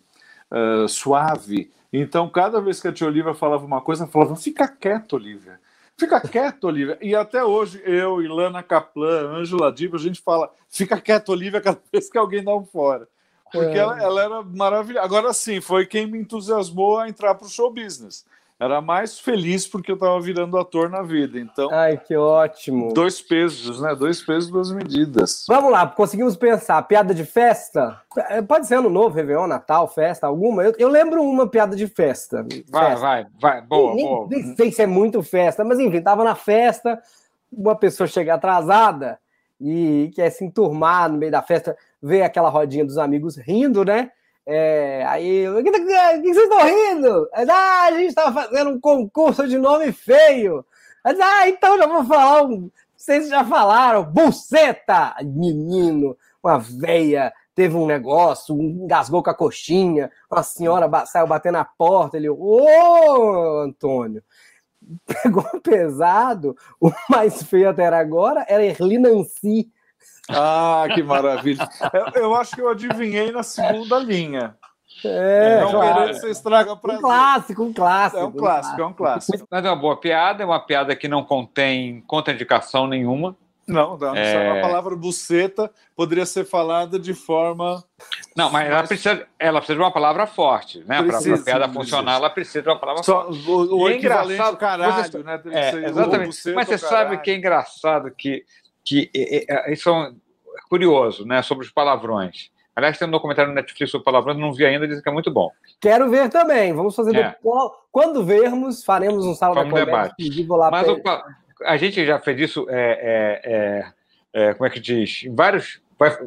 eh, 0.51 0.85
suave. 0.87 1.71
Então, 1.93 2.29
cada 2.29 2.59
vez 2.61 2.81
que 2.81 2.87
a 2.87 2.91
tia 2.93 3.07
Olivia 3.07 3.33
falava 3.33 3.65
uma 3.65 3.81
coisa, 3.81 4.03
ela 4.03 4.11
falava: 4.11 4.35
fica 4.35 4.67
quieto, 4.67 5.13
Olivia. 5.13 5.59
Fica 5.97 6.19
quieto, 6.21 6.63
Olivia. 6.65 6.97
E 7.01 7.13
até 7.13 7.43
hoje, 7.43 7.81
eu, 7.85 8.21
Ilana 8.21 8.63
Kaplan, 8.63 9.29
Ângela 9.37 9.71
Diba, 9.71 9.97
a 9.97 9.99
gente 9.99 10.19
fala: 10.21 10.51
fica 10.69 10.99
quieto, 10.99 11.29
Olivia, 11.29 11.61
cada 11.61 11.79
vez 11.91 12.09
que 12.09 12.17
alguém 12.17 12.43
dá 12.43 12.55
um 12.55 12.65
fora. 12.65 13.07
Porque 13.51 13.77
É. 13.77 13.81
ela, 13.81 14.01
ela 14.01 14.21
era 14.23 14.41
maravilhosa. 14.43 15.05
Agora 15.05 15.33
sim, 15.33 15.59
foi 15.61 15.85
quem 15.85 16.07
me 16.07 16.17
entusiasmou 16.19 16.99
a 16.99 17.09
entrar 17.09 17.35
para 17.35 17.45
o 17.47 17.49
show 17.49 17.71
business. 17.71 18.25
Era 18.59 18.79
mais 18.79 19.19
feliz 19.19 19.65
porque 19.67 19.89
eu 19.89 19.95
estava 19.95 20.21
virando 20.21 20.55
ator 20.55 20.87
na 20.87 21.01
vida. 21.01 21.39
Então, 21.39 21.67
Ai, 21.71 21.97
que 21.97 22.15
ótimo. 22.15 22.93
dois 22.93 23.19
pesos, 23.19 23.81
né? 23.81 23.95
Dois 23.95 24.21
pesos, 24.21 24.51
duas 24.51 24.71
medidas. 24.71 25.45
Vamos 25.47 25.71
lá, 25.71 25.87
conseguimos 25.87 26.35
pensar. 26.35 26.79
Piada 26.83 27.11
de 27.11 27.25
festa? 27.25 27.99
É, 28.29 28.39
Pode 28.39 28.67
ser 28.67 28.75
ano 28.75 28.87
novo, 28.87 29.15
Réveillon, 29.15 29.47
Natal, 29.47 29.87
festa, 29.87 30.27
alguma? 30.27 30.63
Eu, 30.63 30.75
eu 30.77 30.89
lembro 30.89 31.23
uma 31.23 31.47
piada 31.47 31.75
de 31.75 31.87
festa. 31.87 32.45
Vai, 32.69 32.89
Festa. 32.91 32.99
vai, 33.01 33.25
vai. 33.41 33.61
Boa, 33.63 33.95
nem, 33.95 34.05
boa. 34.05 34.27
nem 34.29 34.55
sei 34.55 34.71
se 34.71 34.83
é 34.83 34.87
muito 34.87 35.23
festa, 35.23 35.63
mas 35.63 35.79
enfim, 35.79 35.99
tava 35.99 36.23
na 36.23 36.35
festa, 36.35 37.01
uma 37.51 37.75
pessoa 37.75 38.05
chega 38.05 38.35
atrasada 38.35 39.17
e 39.61 40.11
quer 40.15 40.29
se 40.31 40.43
enturmar 40.43 41.09
no 41.09 41.17
meio 41.17 41.31
da 41.31 41.41
festa, 41.41 41.77
vê 42.01 42.23
aquela 42.23 42.49
rodinha 42.49 42.83
dos 42.83 42.97
amigos 42.97 43.37
rindo, 43.37 43.85
né? 43.85 44.11
É, 44.45 45.05
aí, 45.07 45.47
o 45.47 45.63
que, 45.63 45.71
que 45.71 45.79
vocês 45.79 46.37
estão 46.37 46.65
rindo? 46.65 47.29
Ah, 47.33 47.83
a 47.83 47.91
gente 47.91 48.07
estava 48.07 48.41
fazendo 48.41 48.71
um 48.71 48.79
concurso 48.79 49.47
de 49.47 49.57
nome 49.57 49.91
feio. 49.91 50.65
Ah, 51.03 51.47
então 51.47 51.77
já 51.77 51.85
vou 51.85 52.03
falar 52.03 52.43
um. 52.43 52.69
Vocês 52.97 53.29
já 53.29 53.45
falaram, 53.45 54.03
buceta! 54.03 55.15
Menino, 55.23 56.17
uma 56.43 56.57
veia 56.57 57.31
teve 57.53 57.75
um 57.75 57.85
negócio, 57.85 58.59
engasgou 58.59 59.21
com 59.21 59.29
a 59.29 59.35
coxinha, 59.35 60.09
uma 60.31 60.41
senhora 60.41 60.89
saiu 61.05 61.27
batendo 61.27 61.53
na 61.53 61.65
porta, 61.65 62.17
ele, 62.17 62.29
ô, 62.29 63.59
Antônio, 63.61 64.23
pegou 65.05 65.43
pesado, 65.61 66.55
o 66.79 66.91
mais 67.09 67.43
feio 67.43 67.69
até 67.69 67.83
era 67.83 67.99
agora 67.99 68.45
era 68.47 68.63
Erli 68.63 68.97
Nancy. 68.97 69.69
Ah, 70.29 70.85
que 70.93 71.03
maravilha. 71.03 71.67
Eu, 71.93 72.23
eu 72.23 72.35
acho 72.35 72.55
que 72.55 72.61
eu 72.61 72.69
adivinhei 72.69 73.31
na 73.31 73.43
segunda 73.43 73.99
linha. 73.99 74.55
É, 75.03 75.61
não 75.61 75.71
claro. 75.71 75.99
querendo 75.99 76.19
você 76.19 76.29
estraga 76.29 76.75
pra 76.75 76.93
um 76.93 77.01
clássico, 77.01 77.63
um 77.63 77.73
clássico. 77.73 78.21
É 78.21 78.25
um 78.25 78.31
clássico, 78.31 78.81
é 78.81 78.85
um 78.85 78.93
clássico. 78.93 79.47
Mas 79.49 79.65
é 79.65 79.69
uma 79.69 79.75
boa 79.75 79.99
piada, 79.99 80.43
é 80.43 80.45
uma 80.45 80.59
piada 80.59 80.95
que 80.95 81.07
não 81.07 81.23
contém 81.23 82.01
contraindicação 82.01 82.87
nenhuma. 82.87 83.35
Não, 83.67 83.95
não 83.97 84.15
É. 84.15 84.59
a 84.59 84.61
palavra 84.61 84.95
buceta 84.95 85.71
poderia 85.95 86.25
ser 86.25 86.45
falada 86.45 86.97
de 86.99 87.13
forma. 87.13 87.83
Não, 88.35 88.51
mas 88.51 88.69
ela 88.69 88.83
precisa, 88.83 89.27
ela 89.39 89.59
precisa 89.59 89.75
de 89.77 89.81
uma 89.83 89.91
palavra 89.91 90.25
forte, 90.27 90.79
né? 90.79 91.01
Para 91.03 91.17
a 91.19 91.37
piada 91.43 91.69
funcionar, 91.69 92.15
ela 92.15 92.29
precisa 92.29 92.61
de 92.61 92.69
uma 92.69 92.79
palavra 92.79 93.03
Só, 93.03 93.25
forte. 93.25 93.49
o, 93.49 93.77
o 93.81 93.87
é 93.89 93.97
engraçado, 93.97 94.57
caralho, 94.57 95.03
você- 95.03 95.17
né? 95.23 95.41
É, 95.51 95.69
exatamente. 95.85 96.27
buceta 96.27 96.55
Mas 96.55 96.67
você 96.67 96.77
sabe 96.77 97.17
que 97.19 97.31
é 97.31 97.35
engraçado 97.35 98.11
que, 98.11 98.43
que 98.83 99.09
é, 99.15 99.69
é, 99.69 99.73
isso 99.73 99.87
é 99.89 99.91
um- 99.93 100.15
curioso, 100.67 101.25
né? 101.25 101.41
Sobre 101.41 101.65
os 101.65 101.71
palavrões. 101.71 102.49
Aliás, 102.73 102.97
tem 102.97 103.05
um 103.07 103.11
documentário 103.11 103.49
no 103.49 103.55
Netflix 103.55 103.91
sobre 103.91 104.05
palavrões, 104.05 104.37
não 104.37 104.53
vi 104.53 104.65
ainda, 104.65 104.87
dizem 104.87 105.03
que 105.03 105.09
é 105.09 105.11
muito 105.11 105.29
bom. 105.29 105.51
Quero 105.79 106.09
ver 106.09 106.29
também. 106.29 106.73
Vamos 106.73 106.95
fazer 106.95 107.13
É. 107.15 107.29
depois. 107.29 107.71
Quando 107.91 108.23
vermos, 108.23 108.83
faremos 108.83 109.25
um 109.25 109.35
sala 109.35 109.55
da 109.55 109.63
conversa. 109.65 109.85
debate. 109.85 110.47
Mas 110.71 111.01
pra- 111.01 111.17
o 111.17 111.40
a 111.63 111.77
gente 111.77 112.05
já 112.05 112.19
fez 112.19 112.39
isso, 112.39 112.65
é, 112.69 112.75
é, 113.43 113.51
é, 114.43 114.49
é, 114.49 114.53
como 114.53 114.65
é 114.65 114.69
que 114.69 114.79
diz? 114.79 115.23
Vários. 115.31 115.81
vai- 115.97 116.17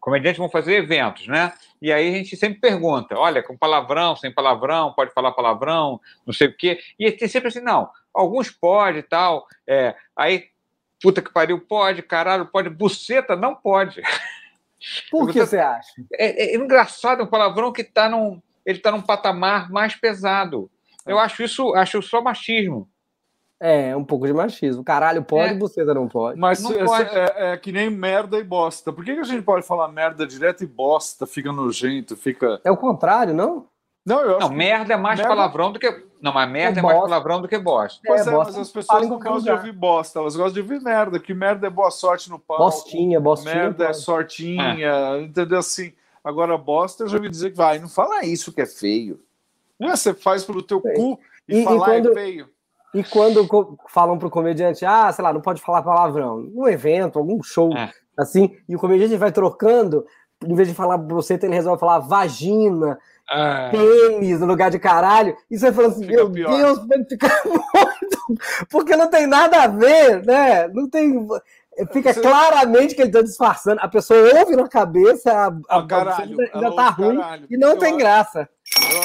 Comediantes 0.00 0.38
vão 0.38 0.48
fazer 0.48 0.74
eventos, 0.74 1.26
né? 1.26 1.52
E 1.82 1.92
aí 1.92 2.08
a 2.08 2.18
gente 2.18 2.36
sempre 2.36 2.60
pergunta: 2.60 3.16
olha, 3.18 3.42
com 3.42 3.56
palavrão, 3.56 4.16
sem 4.16 4.32
palavrão, 4.32 4.92
pode 4.92 5.12
falar 5.12 5.32
palavrão, 5.32 6.00
não 6.26 6.32
sei 6.32 6.48
o 6.48 6.56
quê. 6.56 6.80
E 6.98 7.10
tem 7.12 7.28
sempre 7.28 7.48
assim: 7.48 7.60
não, 7.60 7.90
alguns 8.14 8.50
pode 8.50 8.98
e 8.98 9.02
tal. 9.02 9.46
É, 9.66 9.94
aí, 10.16 10.46
puta 11.02 11.20
que 11.22 11.32
pariu, 11.32 11.60
pode, 11.60 12.02
caralho, 12.02 12.46
pode, 12.46 12.70
buceta, 12.70 13.36
não 13.36 13.54
pode. 13.54 14.00
Por 15.10 15.32
que 15.32 15.40
você 15.40 15.58
acha? 15.58 15.92
É, 16.14 16.52
é 16.52 16.56
engraçado 16.56 17.24
um 17.24 17.26
palavrão 17.26 17.72
que 17.72 17.82
tá 17.82 18.08
num, 18.08 18.40
ele 18.64 18.78
está 18.78 18.90
num 18.92 19.02
patamar 19.02 19.70
mais 19.70 19.94
pesado. 19.96 20.70
Eu 21.04 21.18
acho 21.18 21.42
isso, 21.42 21.74
acho 21.74 22.00
só 22.02 22.20
machismo. 22.22 22.88
É, 23.60 23.96
um 23.96 24.04
pouco 24.04 24.26
de 24.26 24.32
machismo. 24.32 24.84
Caralho, 24.84 25.22
pode, 25.24 25.52
É. 25.52 25.56
buceta 25.56 25.92
não 25.92 26.06
pode. 26.06 26.38
Mas 26.38 26.62
Não 26.62 26.72
é, 26.72 26.84
pode. 26.84 27.10
é- 27.16 27.52
é 27.52 27.56
que 27.56 27.72
nem 27.72 27.90
merda 27.90 28.38
e 28.38 28.44
bosta. 28.44 28.92
Por 28.92 29.04
que, 29.04 29.14
que 29.14 29.20
a 29.20 29.24
gente 29.24 29.42
pode 29.42 29.66
falar 29.66 29.88
merda 29.88 30.24
direto 30.26 30.62
e 30.62 30.66
bosta? 30.66 31.26
Fica 31.26 31.50
nojento, 31.52 32.16
fica. 32.16 32.60
É 32.64 32.70
o 32.70 32.76
contrário, 32.76 33.34
não? 33.34 33.66
Não, 34.06 34.20
eu 34.22 34.30
acho 34.36 34.40
Não, 34.40 34.48
que- 34.50 34.54
merda 34.56 34.94
é 34.94 34.96
mais 34.96 35.18
merda- 35.18 35.34
palavrão 35.34 35.72
do 35.72 35.78
que. 35.78 36.06
Não, 36.22 36.32
mas 36.32 36.48
merda 36.50 36.78
É 36.78 36.80
é, 36.80 36.82
mais 36.82 36.96
bosta. 36.96 37.10
palavrão 37.10 37.42
do 37.42 37.48
que 37.48 37.58
bosta. 37.58 38.00
Pois 38.06 38.26
É, 38.26 38.30
é, 38.30 38.32
bosta 38.32 38.52
mas 38.52 38.60
as 38.62 38.70
pessoas 38.72 39.02
não 39.08 39.18
gostam 39.18 39.38
de 39.40 39.50
ouvir 39.50 39.72
bosta, 39.72 40.18
elas 40.20 40.36
gostam 40.36 40.52
de 40.54 40.60
ouvir 40.60 40.80
merda, 40.80 41.18
que 41.18 41.34
merda 41.34 41.66
é 41.66 41.70
boa 41.70 41.90
sorte 41.90 42.30
no 42.30 42.38
palco. 42.38 42.62
Bostinha, 42.64 43.20
bostinha. 43.20 43.54
merda 43.54 43.86
é 43.86 43.92
sortinha, 43.92 45.18
entendeu? 45.20 45.58
Assim, 45.58 45.92
Agora, 46.24 46.58
bosta, 46.58 47.04
eu 47.04 47.08
já 47.08 47.16
ouvi 47.16 47.30
dizer 47.30 47.50
que 47.52 47.56
vai, 47.56 47.78
não 47.78 47.88
fala 47.88 48.22
isso 48.24 48.52
que 48.52 48.60
é 48.60 48.66
feio. 48.66 49.18
Não 49.80 49.88
é 49.88 49.96
você 49.96 50.12
faz 50.12 50.44
pelo 50.44 50.62
teu 50.62 50.78
cu 50.80 51.18
e, 51.48 51.60
e 51.60 51.64
falar 51.64 51.96
e 51.98 52.02
quando, 52.02 52.10
é 52.10 52.14
feio. 52.22 52.48
E 52.94 53.04
quando 53.04 53.76
falam 53.88 54.18
pro 54.18 54.30
comediante, 54.30 54.84
ah, 54.84 55.12
sei 55.12 55.22
lá, 55.22 55.32
não 55.32 55.40
pode 55.40 55.60
falar 55.60 55.82
palavrão, 55.82 56.50
um 56.54 56.66
evento, 56.66 57.18
algum 57.18 57.42
show, 57.42 57.72
é. 57.76 57.90
assim, 58.16 58.56
e 58.68 58.74
o 58.74 58.78
comediante 58.78 59.16
vai 59.16 59.30
trocando, 59.30 60.06
em 60.44 60.54
vez 60.54 60.68
de 60.68 60.74
falar 60.74 60.96
você, 60.96 61.34
ele 61.34 61.54
resolve 61.54 61.80
falar 61.80 61.98
vagina, 61.98 62.98
é. 63.30 63.70
pênis 63.70 64.40
no 64.40 64.46
lugar 64.46 64.70
de 64.70 64.78
caralho, 64.78 65.36
e 65.50 65.58
você 65.58 65.72
fala 65.72 65.88
assim, 65.88 66.04
Fica 66.04 66.16
meu 66.16 66.30
pior. 66.30 66.56
Deus, 66.56 66.86
vai 66.86 67.04
ficar 67.04 67.42
muito, 67.44 68.42
porque 68.70 68.96
não 68.96 69.10
tem 69.10 69.26
nada 69.26 69.64
a 69.64 69.66
ver, 69.66 70.24
né? 70.24 70.68
Não 70.68 70.88
tem 70.88 71.28
fica 71.92 72.12
Você... 72.12 72.20
claramente 72.20 72.94
que 72.94 73.00
ele 73.00 73.08
está 73.10 73.22
disfarçando. 73.22 73.80
A 73.80 73.88
pessoa 73.88 74.18
ouve 74.38 74.56
na 74.56 74.68
cabeça, 74.68 75.30
a, 75.30 75.46
a, 75.46 75.78
ah, 75.78 75.86
caralho, 75.86 76.30
ainda, 76.30 76.50
ainda 76.52 76.74
tá 76.74 76.88
ruim 76.90 77.16
caralho. 77.16 77.46
e 77.48 77.56
não 77.56 77.78
tem 77.78 77.96
graça. 77.96 78.48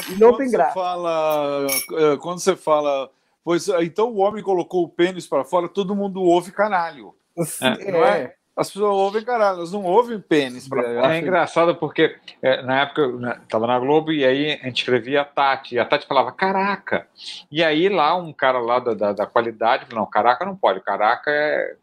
e 0.09 0.19
não 0.19 0.35
tem 0.35 0.49
graça. 0.49 0.73
Fala, 0.73 1.67
eh, 1.93 2.17
quando 2.19 2.39
você 2.39 2.55
fala, 2.55 3.09
pois 3.43 3.67
então 3.67 4.09
o 4.09 4.19
homem 4.19 4.43
colocou 4.43 4.83
o 4.83 4.89
pênis 4.89 5.27
para 5.27 5.43
fora, 5.43 5.67
todo 5.67 5.95
mundo 5.95 6.21
ouve 6.21 6.51
caralho. 6.51 7.13
É. 7.61 7.91
Não 7.91 8.03
é? 8.05 8.35
As 8.55 8.67
pessoas 8.67 8.95
ouvem 8.95 9.23
caralho, 9.23 9.57
elas 9.57 9.71
não 9.71 9.83
ouvem 9.83 10.19
pênis. 10.19 10.69
Pra 10.69 10.83
é, 10.83 11.15
é 11.15 11.19
engraçado 11.19 11.75
porque 11.75 12.15
é, 12.39 12.61
na 12.61 12.81
época 12.81 13.01
eu 13.01 13.19
estava 13.41 13.65
na 13.65 13.79
Globo 13.79 14.11
e 14.11 14.23
aí 14.23 14.59
a 14.61 14.65
gente 14.65 14.77
escrevia 14.77 15.21
a 15.21 15.25
Tati, 15.25 15.73
e 15.73 15.79
a 15.79 15.85
Tati 15.85 16.05
falava 16.05 16.31
caraca. 16.31 17.07
E 17.51 17.63
aí 17.63 17.89
lá 17.89 18.15
um 18.15 18.31
cara 18.31 18.59
lá 18.59 18.77
da, 18.77 18.93
da, 18.93 19.11
da 19.11 19.25
qualidade 19.25 19.85
falou: 19.87 20.01
não, 20.05 20.09
caraca 20.09 20.45
não 20.45 20.55
pode, 20.55 20.81
caraca 20.81 21.31
é. 21.31 21.75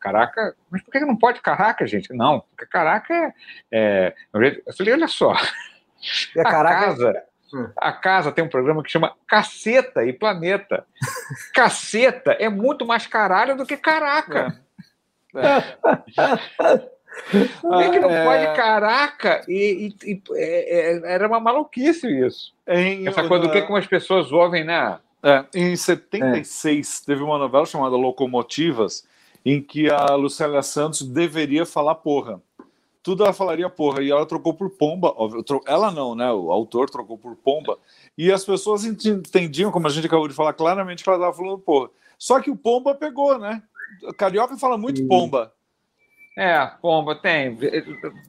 Caraca, 0.00 0.54
mas 0.70 0.82
por 0.82 0.92
que 0.92 1.00
não 1.00 1.16
pode 1.16 1.40
caraca, 1.40 1.86
gente? 1.86 2.12
Não, 2.12 2.40
porque 2.40 2.66
caraca 2.66 3.14
é. 3.14 3.32
é... 3.72 4.14
Eu 4.66 4.74
falei: 4.74 4.92
olha 4.92 5.08
só. 5.08 5.34
E 6.36 6.40
a, 6.40 6.42
a 6.42 6.44
caraca... 6.44 6.86
casa. 6.86 7.22
Hum. 7.52 7.68
A 7.76 7.92
casa 7.92 8.32
tem 8.32 8.44
um 8.44 8.48
programa 8.48 8.82
que 8.82 8.90
chama 8.90 9.14
Caceta 9.26 10.04
e 10.04 10.12
Planeta. 10.12 10.84
Caceta 11.54 12.32
é 12.32 12.48
muito 12.48 12.86
mais 12.86 13.06
caralho 13.06 13.56
do 13.56 13.66
que 13.66 13.76
caraca. 13.76 14.60
É. 15.34 15.78
Como 17.60 17.80
é 17.80 17.90
que 17.90 17.98
não 17.98 18.10
é... 18.10 18.24
pode? 18.24 18.56
Caraca! 18.56 19.44
E, 19.48 19.94
e, 20.04 20.12
e 20.12 20.22
é, 20.34 20.92
é, 20.96 21.14
era 21.14 21.26
uma 21.26 21.40
maluquice 21.40 22.06
isso. 22.06 22.52
Em, 22.66 23.06
Essa 23.06 23.26
coisa 23.26 23.46
do 23.46 23.52
que, 23.52 23.62
que 23.62 23.72
as 23.72 23.86
pessoas 23.86 24.30
ouvem, 24.32 24.64
né? 24.64 24.98
É, 25.22 25.44
em 25.54 25.74
76, 25.74 27.00
teve 27.00 27.22
uma 27.22 27.38
novela 27.38 27.66
chamada 27.66 27.96
Locomotivas, 27.96 29.06
em 29.44 29.60
que 29.60 29.90
a 29.90 30.14
Lucélia 30.14 30.62
Santos 30.62 31.02
deveria 31.02 31.66
falar 31.66 31.96
porra. 31.96 32.40
Tudo 33.08 33.24
ela 33.24 33.32
falaria 33.32 33.70
porra, 33.70 34.02
e 34.02 34.10
ela 34.10 34.26
trocou 34.26 34.52
por 34.52 34.68
pomba. 34.68 35.14
Ela 35.66 35.90
não, 35.90 36.14
né? 36.14 36.30
O 36.30 36.52
autor 36.52 36.90
trocou 36.90 37.16
por 37.16 37.34
pomba. 37.36 37.78
E 38.18 38.30
as 38.30 38.44
pessoas 38.44 38.84
entendiam, 38.84 39.70
como 39.70 39.86
a 39.86 39.90
gente 39.90 40.06
acabou 40.06 40.28
de 40.28 40.34
falar 40.34 40.52
claramente, 40.52 41.02
que 41.02 41.08
ela 41.08 41.16
estava 41.16 41.34
falando 41.34 41.58
porra. 41.58 41.88
Só 42.18 42.38
que 42.38 42.50
o 42.50 42.56
pomba 42.56 42.94
pegou, 42.94 43.38
né? 43.38 43.62
Carioca 44.18 44.58
fala 44.58 44.76
muito 44.76 45.08
pomba. 45.08 45.54
É, 46.36 46.66
pomba 46.82 47.14
tem. 47.14 47.56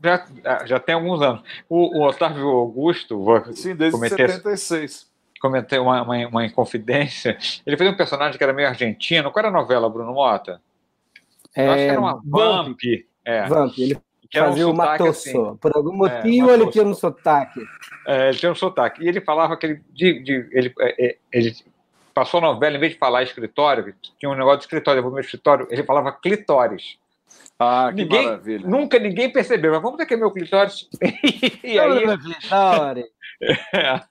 Já, 0.01 0.65
já 0.65 0.79
tem 0.79 0.95
alguns 0.95 1.21
anos. 1.21 1.43
O, 1.67 2.00
o 2.00 2.07
Otávio 2.07 2.48
Augusto, 2.48 3.21
vou 3.21 3.53
Sim, 3.53 3.75
desde 3.75 3.98
cometer, 3.98 4.29
76. 4.29 5.09
Comentei 5.41 5.77
uma, 5.77 6.03
uma, 6.03 6.27
uma 6.29 6.45
inconfidência. 6.45 7.38
Ele 7.65 7.75
fez 7.75 7.91
um 7.91 7.98
personagem 7.98 8.38
que 8.38 8.43
era 8.45 8.53
meio 8.53 8.69
argentino. 8.69 9.29
Qual 9.29 9.45
era 9.45 9.50
a 9.50 9.59
novela, 9.62 9.89
Bruno 9.89 10.13
Mota? 10.13 10.62
É, 11.53 11.67
acho 11.67 11.75
que 11.75 11.89
era 11.89 12.00
uma 12.00 12.21
Vamp. 12.24 12.79
É. 13.25 13.45
Vamp. 13.45 13.77
Ele 13.77 14.00
que 14.29 14.39
fazia 14.39 14.67
um 14.67 14.71
o 14.71 14.75
Matosso. 14.75 15.29
Assim. 15.29 15.57
Por 15.57 15.75
algum 15.75 15.93
é, 15.93 15.98
motivo 15.98 16.51
é, 16.51 16.53
ele 16.53 16.67
tinha 16.69 16.83
um 16.83 16.93
sotaque. 16.93 17.62
É, 18.05 18.29
ele 18.29 18.38
tinha 18.38 18.51
um 18.51 18.55
sotaque. 18.55 19.03
E 19.03 19.07
ele 19.07 19.21
falava 19.21 19.57
que 19.57 19.65
ele, 19.65 19.81
de, 19.91 20.24
de, 20.24 20.50
ele, 20.51 20.74
é, 20.79 21.05
é, 21.07 21.17
ele 21.31 21.55
passou 22.13 22.39
a 22.39 22.43
novela, 22.43 22.75
em 22.75 22.79
vez 22.79 22.93
de 22.93 23.00
falar 23.00 23.24
escritório, 23.24 23.95
tinha 24.19 24.29
um 24.29 24.36
negócio 24.36 24.59
de 24.59 24.65
escritório, 24.65 25.00
eu 25.00 25.03
vou 25.03 25.12
meu 25.12 25.21
escritório, 25.21 25.67
ele 25.69 25.83
falava 25.83 26.12
clitóris. 26.12 26.98
Ah, 27.57 27.89
que 27.89 28.03
ninguém, 28.03 28.25
maravilha. 28.25 28.67
Nunca 28.67 29.00
ninguém 29.00 29.31
percebeu, 29.31 29.71
mas 29.74 29.81
vamos 29.81 29.98
ter 29.98 30.05
que 30.05 30.15
meu 30.15 30.31
clitóris. 30.31 30.88
e 31.63 31.79
aí... 31.79 32.05
Meu 32.05 32.17
clitóris. 32.17 33.05
É. 33.74 34.01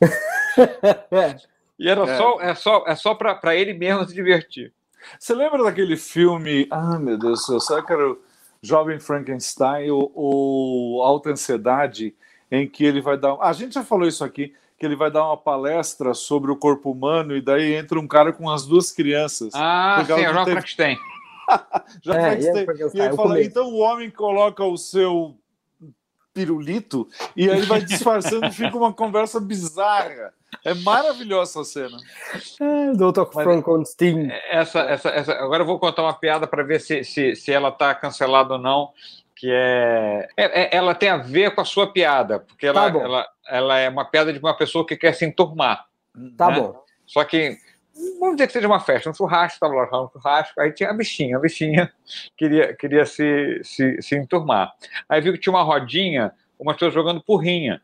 e 1.78 1.88
era 1.88 2.02
é. 2.02 2.16
só, 2.16 2.40
é 2.40 2.54
só, 2.54 2.84
é 2.86 2.94
só 2.94 3.14
para 3.14 3.56
ele 3.56 3.74
mesmo 3.74 4.06
se 4.06 4.14
divertir. 4.14 4.72
Você 5.18 5.34
lembra 5.34 5.64
daquele 5.64 5.96
filme? 5.96 6.66
Ah, 6.70 6.98
meu 6.98 7.18
Deus 7.18 7.40
do 7.40 7.46
céu, 7.46 7.60
sabe 7.60 7.86
que 7.86 7.92
era 7.92 8.10
o 8.10 8.18
Jovem 8.62 9.00
Frankenstein 9.00 9.90
ou, 9.90 10.12
ou 10.14 11.02
Alta 11.02 11.30
Ansiedade, 11.30 12.14
em 12.50 12.68
que 12.68 12.84
ele 12.84 13.00
vai 13.00 13.16
dar. 13.16 13.36
a 13.40 13.52
gente 13.52 13.74
já 13.74 13.84
falou 13.84 14.06
isso 14.06 14.24
aqui 14.24 14.54
que 14.78 14.86
ele 14.86 14.96
vai 14.96 15.10
dar 15.10 15.26
uma 15.26 15.36
palestra 15.36 16.14
sobre 16.14 16.50
o 16.50 16.56
corpo 16.56 16.90
humano 16.90 17.36
e 17.36 17.42
daí 17.42 17.74
entra 17.74 18.00
um 18.00 18.08
cara 18.08 18.32
com 18.32 18.48
as 18.48 18.64
duas 18.64 18.90
crianças. 18.90 19.52
Ah, 19.54 20.02
sim, 20.06 20.12
é 20.12 20.30
o 20.30 20.32
João 20.32 20.44
Frankenstein. 20.46 20.98
Já 22.00 22.14
é, 22.14 22.40
Frankenstein. 22.40 22.90
E, 22.94 22.96
e 22.96 23.00
aí 23.02 23.14
fala, 23.14 23.42
então 23.42 23.68
o 23.68 23.78
homem 23.78 24.10
coloca 24.10 24.64
o 24.64 24.78
seu 24.78 25.36
pirulito 26.32 27.08
e 27.36 27.50
aí 27.50 27.62
vai 27.62 27.80
disfarçando 27.80 28.46
e 28.46 28.52
fica 28.52 28.76
uma 28.76 28.92
conversa 28.92 29.40
bizarra. 29.40 30.32
É 30.64 30.74
maravilhosa 30.74 31.60
essa 31.60 31.64
cena. 31.64 31.96
É, 32.60 32.92
Dr. 32.92 33.24
Frankenstein. 33.32 34.30
Essa, 34.50 34.80
essa, 34.80 35.08
essa, 35.10 35.32
agora 35.32 35.62
eu 35.62 35.66
vou 35.66 35.78
contar 35.78 36.02
uma 36.02 36.12
piada 36.12 36.46
para 36.46 36.62
ver 36.62 36.80
se, 36.80 37.04
se, 37.04 37.34
se 37.34 37.52
ela 37.52 37.68
está 37.68 37.94
cancelada 37.94 38.54
ou 38.54 38.58
não 38.58 38.90
que 39.40 39.50
é, 39.50 40.28
é, 40.36 40.64
é, 40.64 40.76
ela 40.76 40.94
tem 40.94 41.08
a 41.08 41.16
ver 41.16 41.54
com 41.54 41.62
a 41.62 41.64
sua 41.64 41.90
piada, 41.90 42.40
porque 42.40 42.66
ela, 42.66 42.92
tá 42.92 42.98
ela, 42.98 43.28
ela 43.48 43.78
é 43.78 43.88
uma 43.88 44.04
piada 44.04 44.30
de 44.34 44.38
uma 44.38 44.54
pessoa 44.54 44.86
que 44.86 44.98
quer 44.98 45.14
se 45.14 45.24
enturmar. 45.24 45.86
Tá 46.36 46.48
né? 46.48 46.60
bom. 46.60 46.84
Só 47.06 47.24
que, 47.24 47.56
vamos 48.18 48.36
dizer 48.36 48.46
que 48.46 48.52
seja 48.52 48.66
uma 48.66 48.80
festa, 48.80 49.10
um 49.10 49.14
churrasco, 49.14 49.54
estava 49.54 49.74
lá 49.74 50.04
um 50.04 50.08
churrasco, 50.08 50.60
aí 50.60 50.72
tinha 50.72 50.90
a 50.90 50.94
bichinha, 50.94 51.36
a 51.36 51.40
bichinha 51.40 51.92
queria, 52.36 52.74
queria 52.74 53.04
se, 53.04 53.60
se, 53.62 54.00
se 54.00 54.16
enturmar. 54.16 54.72
Aí 55.08 55.20
viu 55.20 55.32
que 55.32 55.38
tinha 55.38 55.52
uma 55.52 55.62
rodinha, 55.62 56.32
uma 56.58 56.72
pessoa 56.74 56.90
jogando 56.90 57.22
porrinha. 57.22 57.80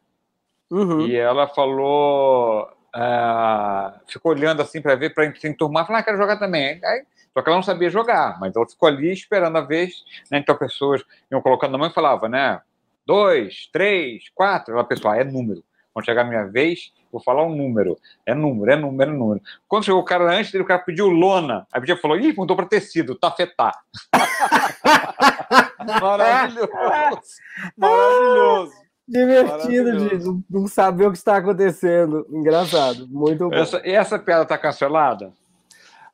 Uhum. 0.71 1.03
E 1.07 1.17
ela 1.17 1.47
falou, 1.47 2.69
uh, 2.95 4.01
ficou 4.09 4.33
olhando 4.33 4.63
assim 4.63 4.83
para 4.83 4.97
ver, 4.97 5.15
para 5.15 5.33
se 5.35 5.49
enturmar, 5.49 5.87
falou, 5.87 6.01
ah, 6.01 6.03
quero 6.03 6.19
jogar 6.19 6.39
também. 6.39 6.81
Aí 6.85 7.05
só 7.37 7.43
que 7.43 7.51
ela 7.51 7.59
não 7.59 7.63
sabia 7.63 7.91
jogar, 7.91 8.41
mas 8.41 8.57
ela 8.57 8.67
ficou 8.67 8.89
ali 8.89 9.13
esperando 9.13 9.59
a 9.59 9.61
vez. 9.61 10.03
Né? 10.31 10.39
Então, 10.39 10.57
pessoas 10.57 11.03
iam 11.31 11.43
colocando 11.43 11.73
na 11.73 11.79
mão 11.79 11.89
e 11.89 11.93
falava, 11.93 12.31
né? 12.31 12.63
Dois, 13.05 13.69
três, 13.71 14.31
quatro. 14.35 14.73
Ela, 14.73 14.83
pessoal, 14.83 15.13
ah, 15.13 15.19
é 15.19 15.25
número. 15.25 15.63
Quando 15.97 16.05
chegar 16.05 16.27
a 16.27 16.29
minha 16.29 16.45
vez, 16.45 16.93
vou 17.11 17.23
falar 17.23 17.43
um 17.47 17.57
número. 17.57 17.97
É 18.27 18.35
número, 18.35 18.71
é 18.71 18.77
número, 18.77 19.11
é 19.11 19.15
número. 19.15 19.41
Quando 19.67 19.87
chegou 19.87 20.03
o 20.03 20.05
cara 20.05 20.31
antes 20.31 20.53
dele, 20.53 20.63
o 20.63 20.67
cara 20.67 20.83
pediu 20.83 21.09
lona. 21.09 21.67
Aí 21.73 21.81
o 21.81 21.97
falou, 21.97 22.19
ih, 22.19 22.35
mudou 22.37 22.55
para 22.55 22.67
tecido, 22.67 23.15
tafetá. 23.15 23.73
Maravilhoso. 25.99 26.69
Maravilhoso. 27.79 28.73
Divertido 29.09 30.09
de 30.19 30.45
não 30.51 30.67
saber 30.67 31.07
o 31.07 31.13
que 31.13 31.17
está 31.17 31.39
acontecendo. 31.39 32.27
Engraçado. 32.29 33.09
Muito 33.09 33.49
bom. 33.49 33.55
Essa, 33.55 33.81
essa 33.83 34.19
piada 34.19 34.43
está 34.43 34.59
cancelada? 34.59 35.33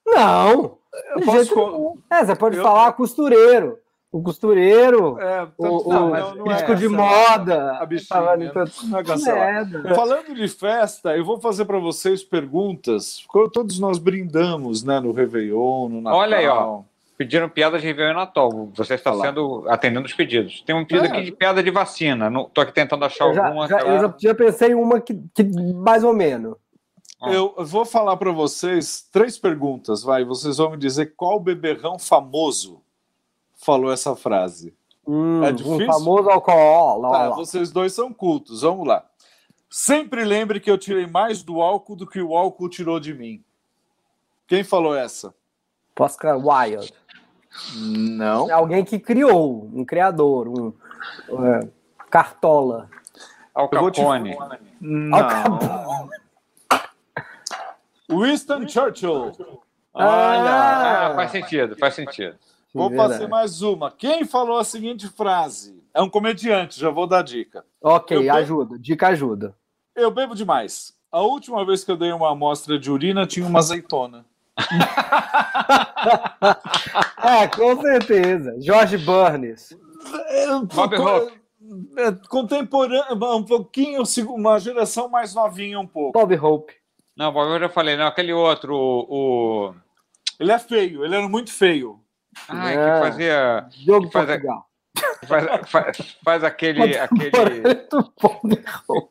Não. 0.06 0.78
Eu 1.16 1.22
posso... 1.24 1.98
É, 2.08 2.24
você 2.24 2.36
pode 2.36 2.56
eu... 2.56 2.62
falar 2.62 2.92
costureiro. 2.92 3.81
O 4.12 4.22
costureiro, 4.22 5.18
é, 5.18 5.48
o, 5.56 5.88
não, 5.88 6.10
o 6.12 6.34
não 6.34 6.44
disco 6.44 6.72
é 6.72 6.74
de 6.74 6.86
moda. 6.86 7.78
A 7.78 7.86
bichinha, 7.86 8.36
né? 8.36 8.52
não 8.84 9.88
é 9.88 9.94
Falando 9.94 10.34
de 10.34 10.48
festa, 10.48 11.16
eu 11.16 11.24
vou 11.24 11.40
fazer 11.40 11.64
para 11.64 11.78
vocês 11.78 12.22
perguntas. 12.22 13.24
Todos 13.54 13.78
nós 13.78 13.96
brindamos 13.96 14.84
né, 14.84 15.00
no 15.00 15.12
Réveillon, 15.12 15.88
no 15.88 16.02
Natal. 16.02 16.18
Olha 16.18 16.36
aí, 16.36 16.46
ó. 16.46 16.82
Pediram 17.16 17.48
piada 17.48 17.78
de 17.78 17.86
Réveillon 17.86 18.10
e 18.10 18.14
Natal. 18.14 18.68
Você 18.74 18.96
está 18.96 19.14
sendo 19.14 19.64
atendendo 19.66 20.04
os 20.04 20.12
pedidos. 20.12 20.60
Tem 20.60 20.76
um 20.76 20.84
pedido 20.84 21.06
é. 21.06 21.08
aqui 21.08 21.22
de 21.22 21.32
piada 21.32 21.62
de 21.62 21.70
vacina. 21.70 22.26
Estou 22.26 22.62
aqui 22.62 22.72
tentando 22.74 23.06
achar 23.06 23.28
eu 23.28 23.34
já, 23.34 23.46
alguma. 23.46 23.66
Já, 23.66 23.80
eu 23.80 23.98
já, 23.98 24.14
já 24.18 24.34
pensei 24.34 24.72
em 24.72 24.74
uma 24.74 25.00
que, 25.00 25.14
que 25.34 25.42
mais 25.72 26.04
ou 26.04 26.12
menos. 26.12 26.54
Ah. 27.22 27.32
Eu 27.32 27.54
vou 27.60 27.86
falar 27.86 28.18
para 28.18 28.30
vocês 28.30 29.08
três 29.10 29.38
perguntas, 29.38 30.02
vai. 30.02 30.22
Vocês 30.22 30.58
vão 30.58 30.72
me 30.72 30.76
dizer 30.76 31.14
qual 31.16 31.40
beberrão 31.40 31.98
famoso 31.98 32.81
falou 33.62 33.92
essa 33.92 34.14
frase. 34.14 34.74
Hum, 35.06 35.42
é 35.42 35.52
difícil? 35.52 35.84
Um 35.84 35.86
famoso 35.86 36.28
alcool. 36.28 37.00
Lá, 37.00 37.10
tá. 37.10 37.30
Vocês 37.30 37.70
dois 37.70 37.92
são 37.92 38.12
cultos, 38.12 38.62
vamos 38.62 38.86
lá. 38.86 39.04
Sempre 39.70 40.24
lembre 40.24 40.60
que 40.60 40.70
eu 40.70 40.76
tirei 40.76 41.06
mais 41.06 41.42
do 41.42 41.62
álcool 41.62 41.96
do 41.96 42.06
que 42.06 42.20
o 42.20 42.36
álcool 42.36 42.68
tirou 42.68 43.00
de 43.00 43.14
mim. 43.14 43.42
Quem 44.46 44.62
falou 44.62 44.94
essa? 44.94 45.34
Oscar 45.98 46.36
Wilde. 46.36 46.92
Não. 47.76 48.50
É 48.50 48.52
alguém 48.52 48.84
que 48.84 48.98
criou, 48.98 49.70
um 49.72 49.84
criador, 49.84 50.48
um 50.48 50.74
é, 51.46 51.68
cartola. 52.10 52.90
Al 53.54 53.68
Capone. 53.68 54.36
Não. 54.80 55.16
Al 55.16 55.28
Capone. 55.28 56.10
Winston 58.10 58.68
Churchill. 58.68 59.32
Olha, 59.94 61.10
ah, 61.10 61.12
faz 61.14 61.30
sentido, 61.30 61.76
faz 61.76 61.94
sentido. 61.94 62.36
Vou 62.72 62.88
Verdade. 62.88 63.12
fazer 63.14 63.26
mais 63.28 63.60
uma. 63.62 63.90
Quem 63.90 64.24
falou 64.24 64.58
a 64.58 64.64
seguinte 64.64 65.06
frase? 65.08 65.82
É 65.94 66.00
um 66.00 66.08
comediante, 66.08 66.80
já 66.80 66.88
vou 66.90 67.06
dar 67.06 67.22
dica. 67.22 67.64
Ok, 67.82 68.16
Eu 68.28 68.34
ajuda. 68.34 68.78
Dica 68.78 69.08
ajuda. 69.08 69.54
Eu 69.94 70.10
bebo 70.10 70.34
demais. 70.34 70.94
A 71.10 71.20
última 71.20 71.64
vez 71.66 71.84
que 71.84 71.90
eu 71.90 71.96
dei 71.98 72.10
uma 72.12 72.30
amostra 72.32 72.78
de 72.78 72.90
urina 72.90 73.26
tinha 73.26 73.46
uma 73.46 73.58
azeitona. 73.58 74.24
É, 77.22 77.46
com 77.48 77.80
certeza. 77.80 78.56
Jorge 78.60 78.98
Burns. 78.98 79.76
Bob 80.74 80.96
Hope. 80.98 81.40
É, 81.96 82.12
Contemporâneo, 82.28 83.36
um 83.36 83.44
pouquinho, 83.44 84.02
uma 84.28 84.58
geração 84.58 85.08
mais 85.08 85.32
novinha 85.34 85.78
um 85.78 85.86
pouco. 85.86 86.12
Bob 86.18 86.34
Hope. 86.36 86.74
Não, 87.16 87.32
eu 87.38 87.60
já 87.60 87.68
falei, 87.68 87.96
não, 87.96 88.06
aquele 88.06 88.32
outro, 88.32 88.74
o. 88.74 89.68
o- 89.70 89.74
Ele 90.40 90.50
é 90.50 90.58
feio, 90.58 91.04
ele 91.04 91.14
era 91.14 91.28
muito 91.28 91.52
feio. 91.52 92.00
Ah. 92.48 92.70
que 92.72 93.06
fazia. 93.10 93.66
Diogo 93.70 94.10
Faz 94.10 94.28
a- 94.28 94.32
Portugal. 94.32 94.66
Faz, 95.26 95.70
faz- 95.70 96.16
faz 96.24 96.44
aquele. 96.44 96.96
aquele 96.98 97.30
Hope. 98.18 99.10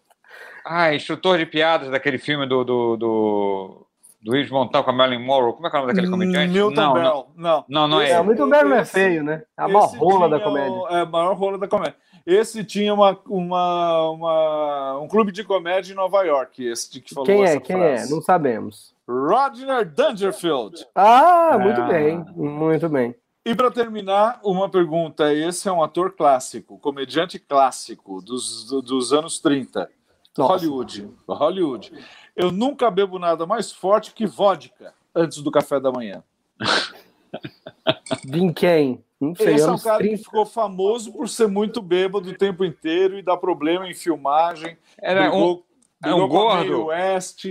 ah, 0.66 0.94
instrutor 0.94 1.38
de 1.38 1.46
piadas 1.46 1.90
daquele 1.90 2.18
filme 2.18 2.46
do. 2.46 2.64
do, 2.64 2.98
do, 2.98 3.88
do 4.22 4.44
de 4.44 4.52
Montão 4.52 4.84
com 4.84 4.90
a 4.90 4.94
Marilyn 4.94 5.24
Monroe. 5.26 5.54
Como 5.54 5.68
é 5.68 5.70
que 5.70 5.76
é 5.76 5.80
o 5.80 5.82
nome 5.82 5.94
daquele 5.94 6.12
comediante? 6.12 6.54
Milton 6.54 6.76
não, 6.76 6.88
não, 6.88 6.94
Berle. 6.94 7.24
Não. 7.36 7.66
não, 7.68 7.88
não 7.88 8.02
é. 8.02 8.12
É, 8.12 8.14
ele. 8.16 8.24
muito 8.24 8.48
bem, 8.48 8.64
não 8.64 8.76
é 8.76 8.86
feio, 8.86 9.24
né? 9.24 9.44
É 9.58 9.64
a 9.64 9.68
maior 9.68 9.88
rola 9.98 10.30
da 10.30 10.40
comédia. 10.40 10.72
o- 10.72 10.88
É, 10.90 11.02
a 11.02 11.06
maior 11.06 11.34
rola 11.36 11.58
da 11.58 11.68
comédia. 11.68 11.96
Esse 12.24 12.64
tinha 12.64 12.94
uma, 12.94 13.18
uma, 13.28 14.10
uma- 14.12 15.00
um 15.00 15.08
clube 15.08 15.32
de 15.32 15.44
comédia 15.44 15.92
em 15.92 15.96
Nova 15.96 16.22
York, 16.24 16.64
esse 16.68 16.92
de 16.92 17.02
que 17.02 17.16
falou 17.16 17.26
Quem 17.26 17.44
essa 17.44 17.56
é? 17.56 17.60
Quem 17.60 17.82
é? 17.82 18.06
Não 18.08 18.22
sabemos. 18.22 18.94
Rodner 19.12 19.86
Dangerfield. 19.86 20.86
Ah, 20.96 21.58
muito 21.60 21.82
Ah. 21.82 21.88
bem. 21.88 22.26
Muito 22.36 22.88
bem. 22.90 23.16
E 23.46 23.56
para 23.56 23.72
terminar, 23.72 24.40
uma 24.44 24.70
pergunta. 24.70 25.34
Esse 25.34 25.68
é 25.68 25.72
um 25.72 25.84
ator 25.84 26.12
clássico, 26.14 26.78
comediante 26.80 27.40
clássico 27.40 28.22
dos, 28.22 28.68
dos 28.84 29.12
anos 29.12 29.40
30. 29.40 29.90
Nossa. 30.38 30.54
Hollywood. 30.54 31.10
Hollywood. 31.28 31.92
Eu 32.36 32.52
nunca 32.52 32.90
bebo 32.90 33.20
nada 33.20 33.46
mais 33.46 33.72
forte 33.72 34.14
que 34.14 34.26
vodka 34.26 34.94
antes 35.14 35.40
do 35.40 35.52
café 35.52 35.80
da 35.80 35.92
manhã. 35.92 36.24
Vim 38.26 38.54
quem? 38.54 39.04
Não 39.20 39.36
sei, 39.36 39.56
Esse 39.56 39.68
é 39.68 39.72
um 39.72 39.78
cara 39.78 39.98
30. 40.00 40.18
que 40.18 40.24
ficou 40.24 40.46
famoso 40.46 41.12
por 41.12 41.28
ser 41.30 41.48
muito 41.48 41.82
bêbado 41.82 42.30
o 42.30 42.38
tempo 42.38 42.64
inteiro 42.66 43.18
e 43.18 43.22
dar 43.22 43.38
problema 43.38 43.88
em 43.88 43.94
filmagem. 43.94 44.78
Era 45.00 45.28
um, 45.28 45.30
brigou, 45.30 45.66
é 46.04 46.14
um 46.14 46.20
brigou 46.20 46.50
a 46.50 46.56
Mae 46.56 46.68
gordo. 46.68 46.86
West. 46.88 47.46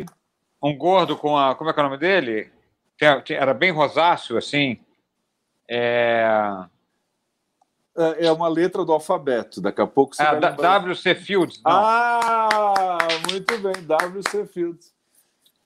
Um 0.63 0.77
gordo 0.77 1.17
com 1.17 1.37
a. 1.37 1.55
Como 1.55 1.71
é 1.71 1.73
que 1.73 1.81
é 1.81 1.83
o 1.83 1.87
nome 1.87 1.99
dele? 1.99 2.51
Era 3.29 3.55
bem 3.55 3.71
rosáceo, 3.71 4.37
assim. 4.37 4.79
É, 5.69 6.27
É 7.97 8.27
é 8.27 8.33
uma 8.33 8.49
letra 8.49 8.85
do 8.85 8.93
alfabeto. 8.93 9.61
Daqui 9.61 9.81
a 9.81 9.87
pouco 9.87 10.15
você 10.15 10.23
ah, 10.23 10.39
vai. 10.39 10.55
W.C. 10.57 11.15
Fields. 11.15 11.61
não. 11.65 11.73
Ah, 11.73 12.99
muito 13.31 13.59
bem, 13.59 13.83
W.C. 13.85 14.47
Fields. 14.47 14.93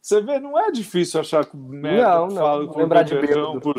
Você 0.05 0.21
vê, 0.21 0.39
não 0.39 0.59
é 0.59 0.71
difícil 0.71 1.19
achar 1.19 1.47
que 1.47 1.57
merda 1.57 2.11
Não, 2.11 2.27
não, 2.27 2.37
fala 2.37 2.67
com 2.67 2.79
lembrar 2.79 3.05
de 3.05 3.15
bêbado. 3.15 3.59
por 3.59 3.77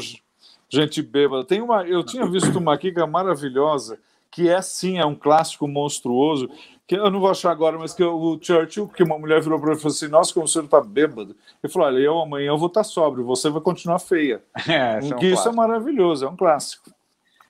gente 0.68 1.04
bêbada. 1.04 1.46
Tem 1.46 1.62
uma, 1.62 1.84
eu 1.88 2.04
tinha 2.04 2.26
visto 2.26 2.58
uma 2.58 2.74
aqui 2.74 2.92
que 2.92 3.00
é 3.00 3.06
maravilhosa, 3.06 4.00
que 4.32 4.50
é 4.50 4.60
sim, 4.60 4.98
é 4.98 5.06
um 5.06 5.14
clássico 5.14 5.68
monstruoso, 5.68 6.50
que 6.88 6.96
eu 6.96 7.10
não 7.10 7.20
vou 7.20 7.30
achar 7.32 7.52
agora, 7.52 7.78
mas 7.80 7.94
que 7.94 8.04
o 8.04 8.38
Churchill, 8.42 8.88
que 8.90 9.02
uma 9.04 9.18
mulher 9.18 9.42
virou 9.42 9.60
para 9.60 9.70
ele 9.72 9.80
e 9.80 9.82
falou 9.82 9.96
assim, 9.96 10.08
nossa, 10.08 10.34
como 10.34 10.46
o 10.46 10.50
senhor 10.50 10.66
está 10.66 10.80
bêbado. 10.82 11.36
Ele 11.64 11.72
falou, 11.74 11.88
olha, 11.88 11.98
eu 12.00 12.20
amanhã 12.20 12.48
eu 12.50 12.58
vou 12.58 12.68
estar 12.68 12.84
sóbrio, 12.84 13.26
você 13.26 13.50
vai 13.50 13.62
continuar 13.62 14.00
feia. 14.00 14.42
É, 14.70 15.00
esse 15.00 15.12
é 15.12 15.16
um 15.16 15.20
isso 15.20 15.50
é 15.50 15.52
maravilhoso, 15.52 16.26
é 16.26 16.30
um 16.30 16.36
clássico. 16.36 16.92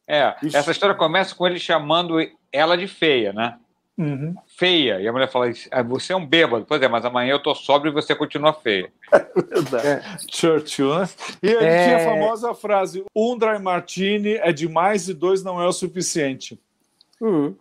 É, 0.07 0.35
Ixi. 0.43 0.55
essa 0.55 0.71
história 0.71 0.95
começa 0.95 1.33
com 1.35 1.45
ele 1.47 1.59
chamando 1.59 2.15
ela 2.51 2.77
de 2.77 2.87
feia, 2.87 3.33
né? 3.33 3.57
Uhum. 3.97 4.35
Feia. 4.57 4.99
E 5.01 5.07
a 5.07 5.11
mulher 5.11 5.31
fala: 5.31 5.47
"Ah, 5.71 5.81
Você 5.81 6.11
é 6.11 6.15
um 6.17 6.25
bêbado. 6.25 6.65
Pois 6.67 6.81
é, 6.81 6.87
mas 6.87 7.05
amanhã 7.05 7.31
eu 7.31 7.41
tô 7.41 7.55
sóbrio 7.55 7.91
e 7.91 7.93
você 7.93 8.13
continua 8.13 8.51
feia. 8.53 8.91
Verdade. 9.33 10.05
Churchill, 10.29 10.99
né? 10.99 11.09
E 11.41 11.47
ele 11.47 11.63
É. 11.65 11.83
tinha 11.85 11.97
a 11.97 11.99
famosa 12.13 12.53
frase: 12.53 13.03
um 13.15 13.37
dry 13.37 13.57
martini 13.57 14.33
é 14.33 14.51
demais 14.51 15.07
e 15.09 15.13
dois 15.13 15.43
não 15.43 15.61
é 15.61 15.65
o 15.67 15.71
suficiente. 15.71 16.59
Hum, 17.21 17.55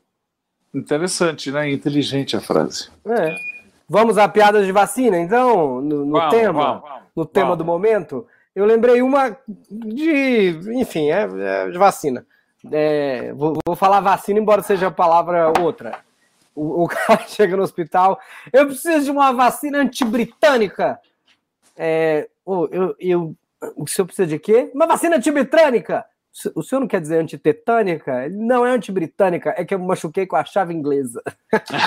Interessante, 0.74 1.50
né? 1.50 1.70
Inteligente 1.70 2.36
a 2.36 2.40
frase. 2.40 2.88
é. 3.06 3.54
Vamos 3.86 4.16
a 4.16 4.26
piadas 4.26 4.64
de 4.64 4.72
vacina, 4.72 5.18
então, 5.18 5.80
no, 5.80 6.06
no 6.06 6.12
Vamos, 6.12 6.30
tema, 6.34 6.64
vamos, 6.64 6.82
vamos. 6.82 7.02
no 7.14 7.26
tema 7.26 7.54
do 7.54 7.64
momento. 7.64 8.26
Eu 8.56 8.64
lembrei 8.64 9.02
uma 9.02 9.36
de, 9.70 10.58
enfim, 10.72 11.10
é, 11.10 11.28
é 11.28 11.70
de 11.70 11.76
vacina. 11.76 12.26
É, 12.72 13.32
vou, 13.34 13.58
vou 13.66 13.76
falar 13.76 14.00
vacina, 14.00 14.40
embora 14.40 14.62
seja 14.62 14.86
a 14.86 14.90
palavra 14.90 15.52
outra. 15.60 15.98
O, 16.54 16.84
o 16.84 16.88
cara 16.88 17.26
chega 17.26 17.56
no 17.56 17.62
hospital, 17.62 18.18
eu 18.52 18.66
preciso 18.66 19.04
de 19.04 19.10
uma 19.10 19.32
vacina 19.32 19.78
antibritânica. 19.78 20.98
É, 21.76 22.28
eu, 22.46 22.96
eu, 22.98 23.36
o 23.76 23.86
senhor 23.86 24.06
precisa 24.06 24.26
de 24.26 24.38
quê? 24.38 24.70
Uma 24.74 24.86
vacina 24.86 25.16
antibritânica. 25.16 26.06
O 26.56 26.62
senhor 26.62 26.80
não 26.80 26.88
quer 26.88 27.00
dizer 27.00 27.18
antitetânica? 27.20 28.24
Ele, 28.24 28.36
Não 28.36 28.66
é 28.66 28.70
antibritânica, 28.72 29.54
é 29.56 29.64
que 29.64 29.72
eu 29.72 29.78
me 29.78 29.86
machuquei 29.86 30.26
com 30.26 30.34
a 30.34 30.44
chave 30.44 30.74
inglesa. 30.74 31.22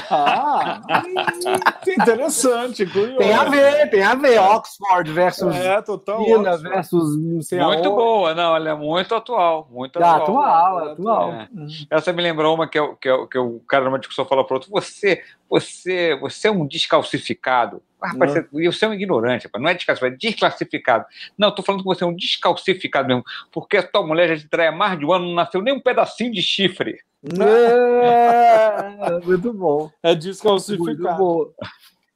Ah, 0.09 0.81
que 1.83 1.91
interessante, 1.93 2.85
curioso. 2.85 3.17
Tem 3.17 3.33
a 3.33 3.43
ver, 3.43 3.89
tem 3.89 4.03
a 4.03 4.15
ver. 4.15 4.39
Oxford 4.39 5.11
versus 5.11 5.53
É, 5.55 5.81
total. 5.81 6.23
China 6.23 6.51
Oxford. 6.51 6.69
versus 6.69 7.17
não 7.21 7.41
sei 7.41 7.59
Muito 7.59 7.89
boa, 7.89 8.33
não, 8.33 8.55
ela 8.55 8.69
é 8.69 8.73
muito 8.75 9.13
atual. 9.15 9.67
Muito 9.69 10.01
Ah, 10.01 10.15
atual. 10.15 10.41
atual, 10.41 10.91
atual. 10.93 11.31
É. 11.33 11.47
Essa 11.89 12.13
me 12.13 12.21
lembrou 12.23 12.55
uma 12.55 12.67
que, 12.69 12.79
eu- 12.79 12.95
que, 12.95 13.09
eu- 13.09 13.27
que 13.27 13.37
o 13.37 13.59
cara 13.67 13.85
numa 13.85 13.99
discussão 13.99 14.25
falou 14.25 14.45
para 14.45 14.55
outro: 14.55 14.69
você, 14.71 15.21
você, 15.49 16.15
você 16.15 16.47
é 16.47 16.51
um 16.51 16.67
descalcificado. 16.67 17.81
Ah, 18.01 18.09
rapaz, 18.09 18.33
você, 18.33 18.47
você 18.69 18.85
é 18.85 18.87
um 18.87 18.93
ignorante, 18.93 19.45
rapaz. 19.45 19.63
não 19.63 19.69
é 19.69 19.73
descalcificado, 19.73 20.13
é 20.13 20.17
desclassificado. 20.17 21.05
Não, 21.37 21.49
estou 21.49 21.65
falando 21.65 21.81
que 21.81 21.87
você 21.87 22.03
é 22.03 22.07
um 22.07 22.15
descalcificado 22.15 23.07
mesmo, 23.07 23.23
porque 23.51 23.77
a 23.77 23.83
tua 23.83 24.05
mulher 24.05 24.29
já 24.29 24.37
te 24.37 24.47
trai 24.47 24.67
há 24.67 24.71
mais 24.71 24.99
de 24.99 25.05
um 25.05 25.11
ano, 25.11 25.25
não 25.25 25.33
nasceu 25.33 25.61
nem 25.61 25.73
um 25.73 25.79
pedacinho 25.79 26.31
de 26.31 26.41
chifre. 26.41 26.99
É, 27.23 29.19
muito 29.25 29.51
bom. 29.51 29.89
É 30.03 30.09
Muito 30.09 30.21
descalcificado. 30.23 31.17
bom. 31.17 31.51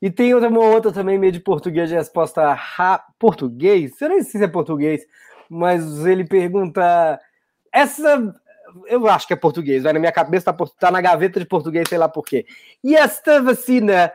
E 0.01 0.09
tem 0.09 0.33
outra, 0.33 0.49
uma 0.49 0.65
outra 0.65 0.91
também, 0.91 1.17
meio 1.17 1.31
de 1.31 1.39
português, 1.39 1.89
de 1.89 1.95
resposta 1.95 2.53
ra... 2.53 3.03
português? 3.19 3.99
Eu 4.01 4.09
nem 4.09 4.23
sei 4.23 4.39
se 4.39 4.45
é 4.45 4.47
português, 4.47 5.05
mas 5.49 6.05
ele 6.05 6.23
pergunta. 6.23 7.19
Essa. 7.71 8.33
Eu 8.87 9.07
acho 9.09 9.27
que 9.27 9.33
é 9.33 9.35
português, 9.35 9.83
vai 9.83 9.93
na 9.93 9.99
minha 9.99 10.11
cabeça, 10.11 10.45
tá, 10.45 10.53
por- 10.53 10.69
tá 10.69 10.89
na 10.91 11.01
gaveta 11.01 11.39
de 11.39 11.45
português, 11.45 11.87
sei 11.89 11.97
lá 11.97 12.07
por 12.09 12.23
quê. 12.25 12.45
E 12.83 12.95
esta 12.95 13.41
vacina 13.41 14.11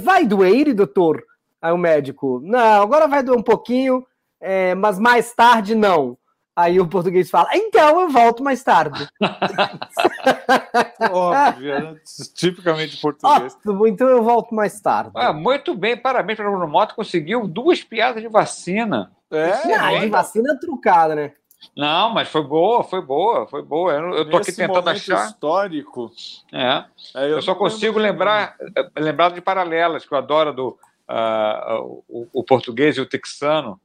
vai 0.00 0.24
doer, 0.26 0.74
doutor? 0.74 1.22
Aí 1.60 1.72
o 1.72 1.78
médico, 1.78 2.40
não, 2.44 2.82
agora 2.82 3.06
vai 3.08 3.22
doer 3.22 3.38
um 3.38 3.42
pouquinho, 3.42 4.06
eh, 4.40 4.74
mas 4.74 4.98
mais 4.98 5.32
tarde 5.34 5.74
não. 5.74 6.16
Aí 6.54 6.80
o 6.80 6.88
português 6.88 7.28
fala, 7.28 7.48
então 7.52 8.00
eu 8.00 8.08
volto 8.08 8.42
mais 8.42 8.62
tarde. 8.62 9.06
Óbvio, 11.10 11.80
né? 11.92 11.96
tipicamente 12.34 13.00
português. 13.00 13.54
Ótimo, 13.54 13.86
então 13.86 14.08
eu 14.08 14.22
volto 14.22 14.54
mais 14.54 14.80
tarde. 14.80 15.10
Ah, 15.14 15.32
muito 15.32 15.74
bem, 15.74 15.96
parabéns 15.96 16.36
para 16.36 16.48
o 16.48 16.50
Bruno 16.52 16.68
Moto, 16.68 16.94
conseguiu 16.94 17.46
duas 17.46 17.82
piadas 17.82 18.22
de 18.22 18.28
vacina. 18.28 19.12
É, 19.30 19.50
Ah, 19.74 19.98
de 20.00 20.06
vacina 20.08 20.58
trucada, 20.58 21.14
né? 21.14 21.32
Não, 21.74 22.10
mas 22.10 22.28
foi 22.28 22.42
boa, 22.42 22.82
foi 22.84 23.00
boa, 23.00 23.46
foi 23.46 23.62
boa. 23.62 23.92
Eu, 23.92 24.14
eu 24.14 24.30
tô 24.30 24.36
aqui 24.38 24.52
tentando 24.52 24.88
achar. 24.88 25.26
histórico. 25.26 26.10
É. 26.52 26.84
é, 27.14 27.32
Eu, 27.32 27.40
só 27.42 27.52
não 27.52 27.58
consigo 27.58 27.98
lembrar, 27.98 28.56
eh, 28.76 29.00
lembrar 29.00 29.30
de 29.30 29.40
paralelas 29.40 30.04
que 30.04 30.12
eu 30.12 30.18
adoro 30.18 30.52
do 30.52 30.78
ah, 31.08 31.78
o, 32.08 32.28
o 32.32 32.44
português 32.44 32.96
e 32.96 33.00
o 33.00 33.06
texano. 33.06 33.80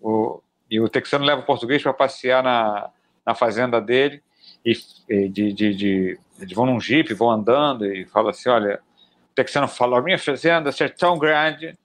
O, 0.00 0.42
e 0.70 0.80
o 0.80 0.88
texano 0.88 1.24
leva 1.24 1.40
o 1.42 1.44
português 1.44 1.82
para 1.82 1.92
passear 1.92 2.42
na, 2.42 2.90
na 3.24 3.34
fazenda 3.34 3.80
dele 3.80 4.22
e, 4.64 4.72
e 5.08 5.28
de, 5.28 5.52
de, 5.52 5.74
de- 5.74 6.18
eles 6.40 6.52
vão 6.54 6.66
num 6.66 6.80
jipe, 6.80 7.14
vão 7.14 7.30
andando 7.30 7.86
e 7.86 8.04
fala 8.06 8.30
assim, 8.30 8.48
olha, 8.48 8.80
o 9.30 9.34
texano 9.34 9.68
fala, 9.68 10.00
minha 10.02 10.18
fazenda 10.18 10.70
é 10.80 10.88
tão 10.88 11.18
grande 11.18 11.78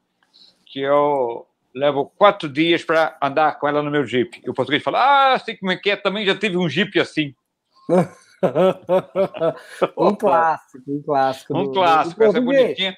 que 0.65 0.81
eu 0.81 1.45
levo 1.77 2.11
quatro 2.17 2.49
dias 2.49 2.83
para 2.83 3.15
andar 3.21 3.59
com 3.59 3.67
ela 3.67 3.83
no 3.83 3.91
meu 3.91 4.05
jipe. 4.05 4.41
E 4.45 4.49
o 4.49 4.53
português 4.53 4.83
fala, 4.83 5.33
ah, 5.33 5.39
sei 5.39 5.55
como 5.55 5.71
é 5.71 5.77
que 5.77 5.91
é, 5.91 5.95
também 5.95 6.25
já 6.25 6.35
tive 6.35 6.57
um 6.57 6.67
jipe 6.67 6.99
assim. 6.99 7.33
um 9.97 10.15
clássico, 10.15 10.91
um 10.91 11.01
clássico. 11.01 11.57
Um 11.57 11.63
do- 11.65 11.71
clássico, 11.71 12.19
do 12.19 12.25
essa 12.25 12.37
é 12.37 12.41
bonitinha. 12.41 12.97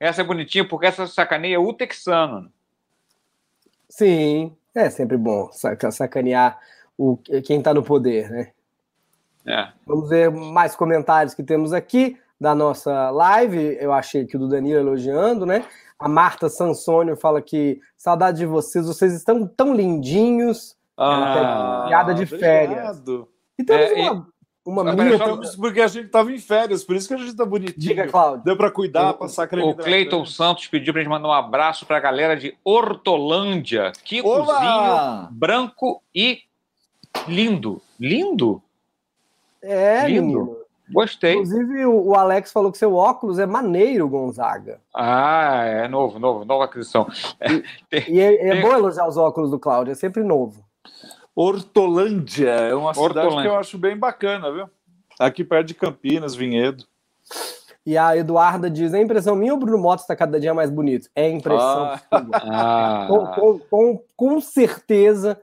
Essa 0.00 0.20
é 0.22 0.24
bonitinha 0.24 0.66
porque 0.66 0.86
essa 0.86 1.06
sacaneia 1.06 1.60
o 1.60 1.72
texano. 1.72 2.50
Sim, 3.88 4.56
é 4.74 4.90
sempre 4.90 5.16
bom 5.16 5.50
saca- 5.52 5.90
sacanear 5.90 6.58
o, 6.98 7.16
quem 7.44 7.58
está 7.58 7.72
no 7.72 7.82
poder, 7.82 8.30
né? 8.30 8.52
É. 9.46 9.68
Vamos 9.86 10.08
ver 10.08 10.30
mais 10.30 10.74
comentários 10.74 11.34
que 11.34 11.42
temos 11.42 11.72
aqui 11.72 12.18
da 12.40 12.54
nossa 12.54 13.10
live. 13.10 13.76
Eu 13.80 13.92
achei 13.92 14.24
que 14.26 14.36
o 14.36 14.38
do 14.40 14.48
Danilo 14.48 14.80
elogiando, 14.80 15.44
né? 15.46 15.64
A 15.98 16.08
Marta 16.08 16.48
Sansônio 16.48 17.16
fala 17.16 17.40
que 17.40 17.80
saudade 17.96 18.38
de 18.38 18.46
vocês, 18.46 18.86
vocês 18.86 19.12
estão 19.14 19.46
tão 19.46 19.74
lindinhos. 19.74 20.76
Ah, 20.96 21.84
piada 21.88 22.14
de 22.14 22.22
obrigado. 22.24 22.40
férias. 22.40 23.02
E 23.58 23.64
temos 23.64 23.90
É, 23.98 24.10
uma, 24.66 24.82
uma 24.92 25.04
Estamos- 25.12 25.56
Porque 25.56 25.80
a 25.80 25.86
gente 25.86 26.06
estava 26.06 26.32
em 26.32 26.38
férias, 26.38 26.82
por 26.84 26.96
isso 26.96 27.06
que 27.08 27.14
a 27.14 27.16
gente 27.18 27.36
tá 27.36 27.44
bonitinho. 27.44 27.76
Diga, 27.78 28.08
Cláudio. 28.08 28.44
Deu 28.44 28.56
para 28.56 28.70
cuidar, 28.70 29.10
O- 29.10 29.14
passar 29.14 29.46
creme 29.46 29.70
O 29.70 29.74
Cleiton 29.76 30.24
Santos 30.26 30.66
pediu 30.66 30.92
pra 30.92 31.02
gente 31.02 31.10
mandar 31.10 31.28
um 31.28 31.32
abraço 31.32 31.86
pra 31.86 32.00
galera 32.00 32.36
de 32.36 32.56
Hortolândia. 32.64 33.92
Que 34.04 34.20
cozinho 34.22 34.42
Olá! 34.42 35.28
branco 35.32 36.02
e 36.14 36.40
lindo. 37.28 37.80
Lindo? 37.98 38.62
É, 39.62 40.06
Lindo. 40.08 40.22
menino. 40.22 40.56
Gostei. 40.90 41.32
Inclusive, 41.34 41.86
o 41.86 42.08
o 42.10 42.14
Alex 42.14 42.52
falou 42.52 42.70
que 42.70 42.78
seu 42.78 42.94
óculos 42.94 43.38
é 43.38 43.46
maneiro, 43.46 44.08
Gonzaga. 44.08 44.80
Ah, 44.94 45.62
é 45.64 45.88
novo, 45.88 46.18
novo, 46.18 46.44
nova 46.44 46.64
aquisição. 46.64 47.06
E 47.90 48.20
é, 48.20 48.48
é 48.48 48.52
Tem- 48.52 48.60
bom 48.62 48.74
elogiar 48.74 49.06
os 49.08 49.16
óculos 49.16 49.50
do 49.50 49.58
Cláudio, 49.58 49.92
é 49.92 49.94
sempre 49.94 50.22
novo. 50.22 50.62
Hortolândia 51.34 52.50
é 52.50 52.74
uma 52.74 52.94
cidade 52.94 53.18
Hortolândia. 53.18 53.42
que 53.42 53.48
eu 53.48 53.58
acho 53.58 53.78
bem 53.78 53.96
bacana, 53.96 54.52
viu? 54.52 54.68
Aqui 55.18 55.42
perto 55.44 55.68
de 55.68 55.74
Campinas, 55.74 56.34
Vinhedo. 56.34 56.84
E 57.86 57.98
a 57.98 58.16
Eduarda 58.16 58.70
diz: 58.70 58.94
é 58.94 59.00
impressão 59.00 59.34
minha 59.36 59.52
ou 59.52 59.58
o 59.58 59.60
Bruno 59.60 59.78
Motos 59.78 60.04
está 60.04 60.14
cada 60.16 60.38
dia 60.40 60.54
mais 60.54 60.70
bonito? 60.70 61.08
É 61.14 61.28
impressão 61.28 61.84
Ah. 61.84 62.00
sua. 62.08 62.24
Ah, 62.50 63.06
Com, 63.08 63.26
com, 63.26 63.58
com, 63.58 64.02
com 64.16 64.40
certeza, 64.40 65.32
é 65.32 65.36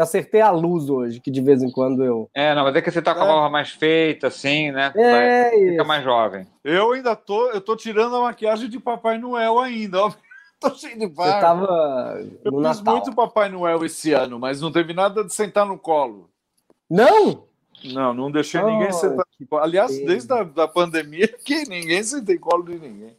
acertei 0.00 0.40
a 0.40 0.50
luz 0.50 0.88
hoje, 0.88 1.20
que 1.20 1.30
de 1.30 1.40
vez 1.40 1.62
em 1.62 1.70
quando 1.70 2.04
eu. 2.04 2.30
é, 2.34 2.54
não, 2.54 2.64
mas 2.64 2.76
é 2.76 2.82
que 2.82 2.90
você 2.90 3.02
tá 3.02 3.14
com 3.14 3.20
a 3.20 3.24
É. 3.24 3.28
barba 3.28 3.50
mais 3.50 3.70
feita, 3.70 4.28
assim, 4.28 4.70
né? 4.70 4.92
Vai- 4.94 5.28
É, 5.28 5.50
Fica 5.50 5.72
isso. 5.74 5.84
mais 5.86 6.04
jovem. 6.04 6.46
Eu 6.62 6.92
ainda 6.92 7.16
tô, 7.16 7.50
eu 7.50 7.60
tô 7.60 7.74
tirando 7.76 8.14
a 8.16 8.20
maquiagem 8.20 8.68
de 8.68 8.78
Papai 8.78 9.18
Noel 9.18 9.58
ainda, 9.58 10.04
ó. 10.04 10.12
Tô 10.58 10.70
cheio 10.74 10.94
de 10.98 11.06
Você 11.06 11.12
barba. 11.12 11.40
tava 11.40 12.18
Eu 12.44 12.52
fiz 12.52 12.60
Natal. 12.62 12.94
muito 12.96 13.14
Papai 13.14 13.48
Noel 13.50 13.84
esse 13.84 14.12
ano, 14.14 14.38
mas 14.38 14.60
não 14.60 14.72
teve 14.72 14.94
nada 14.94 15.22
de 15.22 15.34
sentar 15.34 15.66
no 15.66 15.76
colo. 15.78 16.30
Não? 16.88 17.44
Não, 17.84 18.14
não 18.14 18.30
deixei 18.30 18.60
Oh, 18.62 18.66
ninguém 18.70 18.90
sentar. 18.90 19.26
Aliás, 19.60 19.90
desde 20.06 20.32
a 20.32 20.42
da 20.44 20.66
pandemia, 20.66 21.28
que 21.44 21.68
ninguém 21.68 22.02
senta 22.02 22.32
em 22.32 22.38
colo 22.38 22.62
de 22.62 22.78
ninguém. 22.78 23.14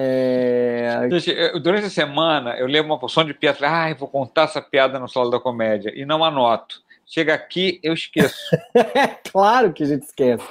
É, 0.00 1.08
Gente, 1.10 1.30
eu- 1.30 1.60
durante 1.60 1.86
a 1.86 1.90
semana 1.90 2.56
eu 2.56 2.66
levo 2.66 2.86
uma 2.88 2.98
porção 2.98 3.24
de 3.24 3.34
piada. 3.34 3.58
Falei, 3.58 3.74
Ai, 3.74 3.94
vou 3.94 4.08
contar 4.08 4.42
essa 4.42 4.62
piada 4.62 4.98
no 4.98 5.08
Solo 5.08 5.30
da 5.30 5.40
Comédia. 5.40 5.92
E 5.94 6.04
não 6.06 6.22
anoto. 6.24 6.80
Chega 7.04 7.34
aqui, 7.34 7.80
eu 7.82 7.94
esqueço. 7.94 8.38
É 8.74 9.08
claro 9.32 9.72
que 9.72 9.82
a 9.82 9.86
gente 9.86 10.04
esquece. 10.04 10.44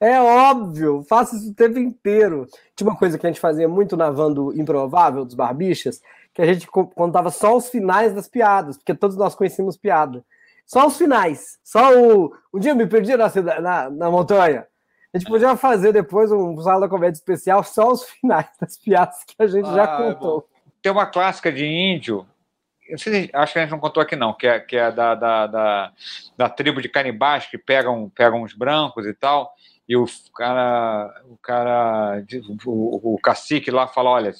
É 0.00 0.20
óbvio, 0.20 1.04
faço 1.08 1.36
isso 1.36 1.50
o 1.50 1.54
tempo 1.54 1.78
inteiro. 1.78 2.46
Tinha 2.76 2.88
uma 2.90 2.96
coisa 2.98 3.18
que 3.18 3.26
a 3.26 3.30
gente 3.30 3.40
fazia 3.40 3.68
muito 3.68 3.96
na 3.96 4.10
van 4.10 4.32
do 4.32 4.52
Improvável, 4.58 5.24
dos 5.24 5.34
Barbichas, 5.34 6.00
que 6.34 6.40
a 6.42 6.46
gente 6.46 6.66
co- 6.66 6.86
contava 6.86 7.30
só 7.30 7.56
os 7.56 7.68
finais 7.68 8.12
das 8.14 8.26
piadas, 8.28 8.76
porque 8.76 8.94
todos 8.94 9.16
nós 9.16 9.34
conhecíamos 9.34 9.76
piada. 9.76 10.24
Só 10.66 10.86
os 10.86 10.96
finais. 10.96 11.58
Só 11.64 11.92
o. 11.98 12.32
Um 12.52 12.58
dia 12.58 12.72
eu 12.72 12.76
me 12.76 12.86
perdi 12.86 13.14
na, 13.16 13.30
na, 13.60 13.90
na 13.90 14.10
montanha. 14.10 14.66
A 15.12 15.18
gente 15.18 15.28
podia 15.28 15.56
fazer 15.56 15.92
depois 15.92 16.30
um 16.30 16.56
sala 16.60 16.82
da 16.82 16.88
comédia 16.88 17.18
especial, 17.18 17.64
só 17.64 17.90
os 17.90 18.04
finais 18.04 18.46
das 18.60 18.78
piadas 18.78 19.24
que 19.24 19.34
a 19.38 19.46
gente 19.46 19.66
já 19.66 19.84
Ah, 19.84 20.02
é 20.08 20.14
contou. 20.14 20.48
Tem 20.80 20.92
uma 20.92 21.06
clássica 21.06 21.50
de 21.52 21.66
índio. 21.66 22.26
se- 22.96 23.28
acho 23.32 23.52
que 23.52 23.58
a 23.58 23.62
gente 23.62 23.70
não 23.72 23.78
contou 23.80 24.02
aqui, 24.02 24.14
não, 24.16 24.32
que 24.32 24.46
é, 24.46 24.60
que 24.60 24.76
é 24.76 24.90
da, 24.92 25.14
da, 25.14 25.46
da, 25.46 25.92
da 26.36 26.48
tribo 26.48 26.80
de 26.80 26.88
canibais 26.88 27.46
que 27.46 27.58
pegam, 27.58 28.08
pegam 28.14 28.42
os 28.42 28.52
brancos 28.54 29.06
e 29.06 29.12
tal. 29.14 29.52
E 29.88 29.96
o 29.96 30.04
cara, 30.36 31.12
o 31.28 31.36
cara, 31.38 32.22
o, 32.64 33.14
o 33.14 33.18
cacique 33.18 33.70
lá 33.72 33.88
fala: 33.88 34.10
olha, 34.10 34.32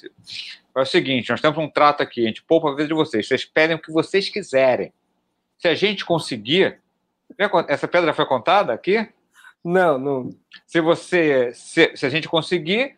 é 0.76 0.80
o 0.80 0.84
seguinte, 0.84 1.30
nós 1.30 1.40
temos 1.40 1.58
um 1.58 1.68
trato 1.68 2.02
aqui, 2.04 2.22
a 2.24 2.28
gente 2.28 2.42
poupa 2.44 2.68
a 2.68 2.74
vida 2.76 2.86
de 2.86 2.94
vocês, 2.94 3.26
vocês 3.26 3.44
pedem 3.44 3.74
o 3.76 3.82
que 3.82 3.90
vocês 3.90 4.28
quiserem. 4.28 4.92
Se 5.58 5.66
a 5.66 5.74
gente 5.74 6.04
conseguir. 6.04 6.78
Essa 7.68 7.88
pedra 7.88 8.12
foi 8.14 8.26
contada 8.26 8.72
aqui? 8.72 9.08
Não, 9.64 9.98
não. 9.98 10.30
Se 10.66 10.80
você. 10.80 11.52
Se, 11.54 11.96
se 11.96 12.06
a 12.06 12.08
gente 12.08 12.28
conseguir. 12.28 12.96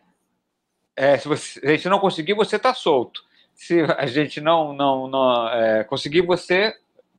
é, 0.95 1.17
se, 1.17 1.27
você- 1.27 1.59
se 1.59 1.65
a 1.67 1.71
gente 1.75 1.89
não 1.89 1.99
conseguir, 1.99 2.33
você 2.33 2.55
está 2.55 2.73
solto. 2.73 3.21
Se 3.53 3.81
a 3.97 4.05
gente 4.05 4.39
não, 4.41 4.73
não, 4.73 5.07
não 5.07 5.49
é, 5.49 5.83
conseguir, 5.83 6.21
você. 6.21 6.73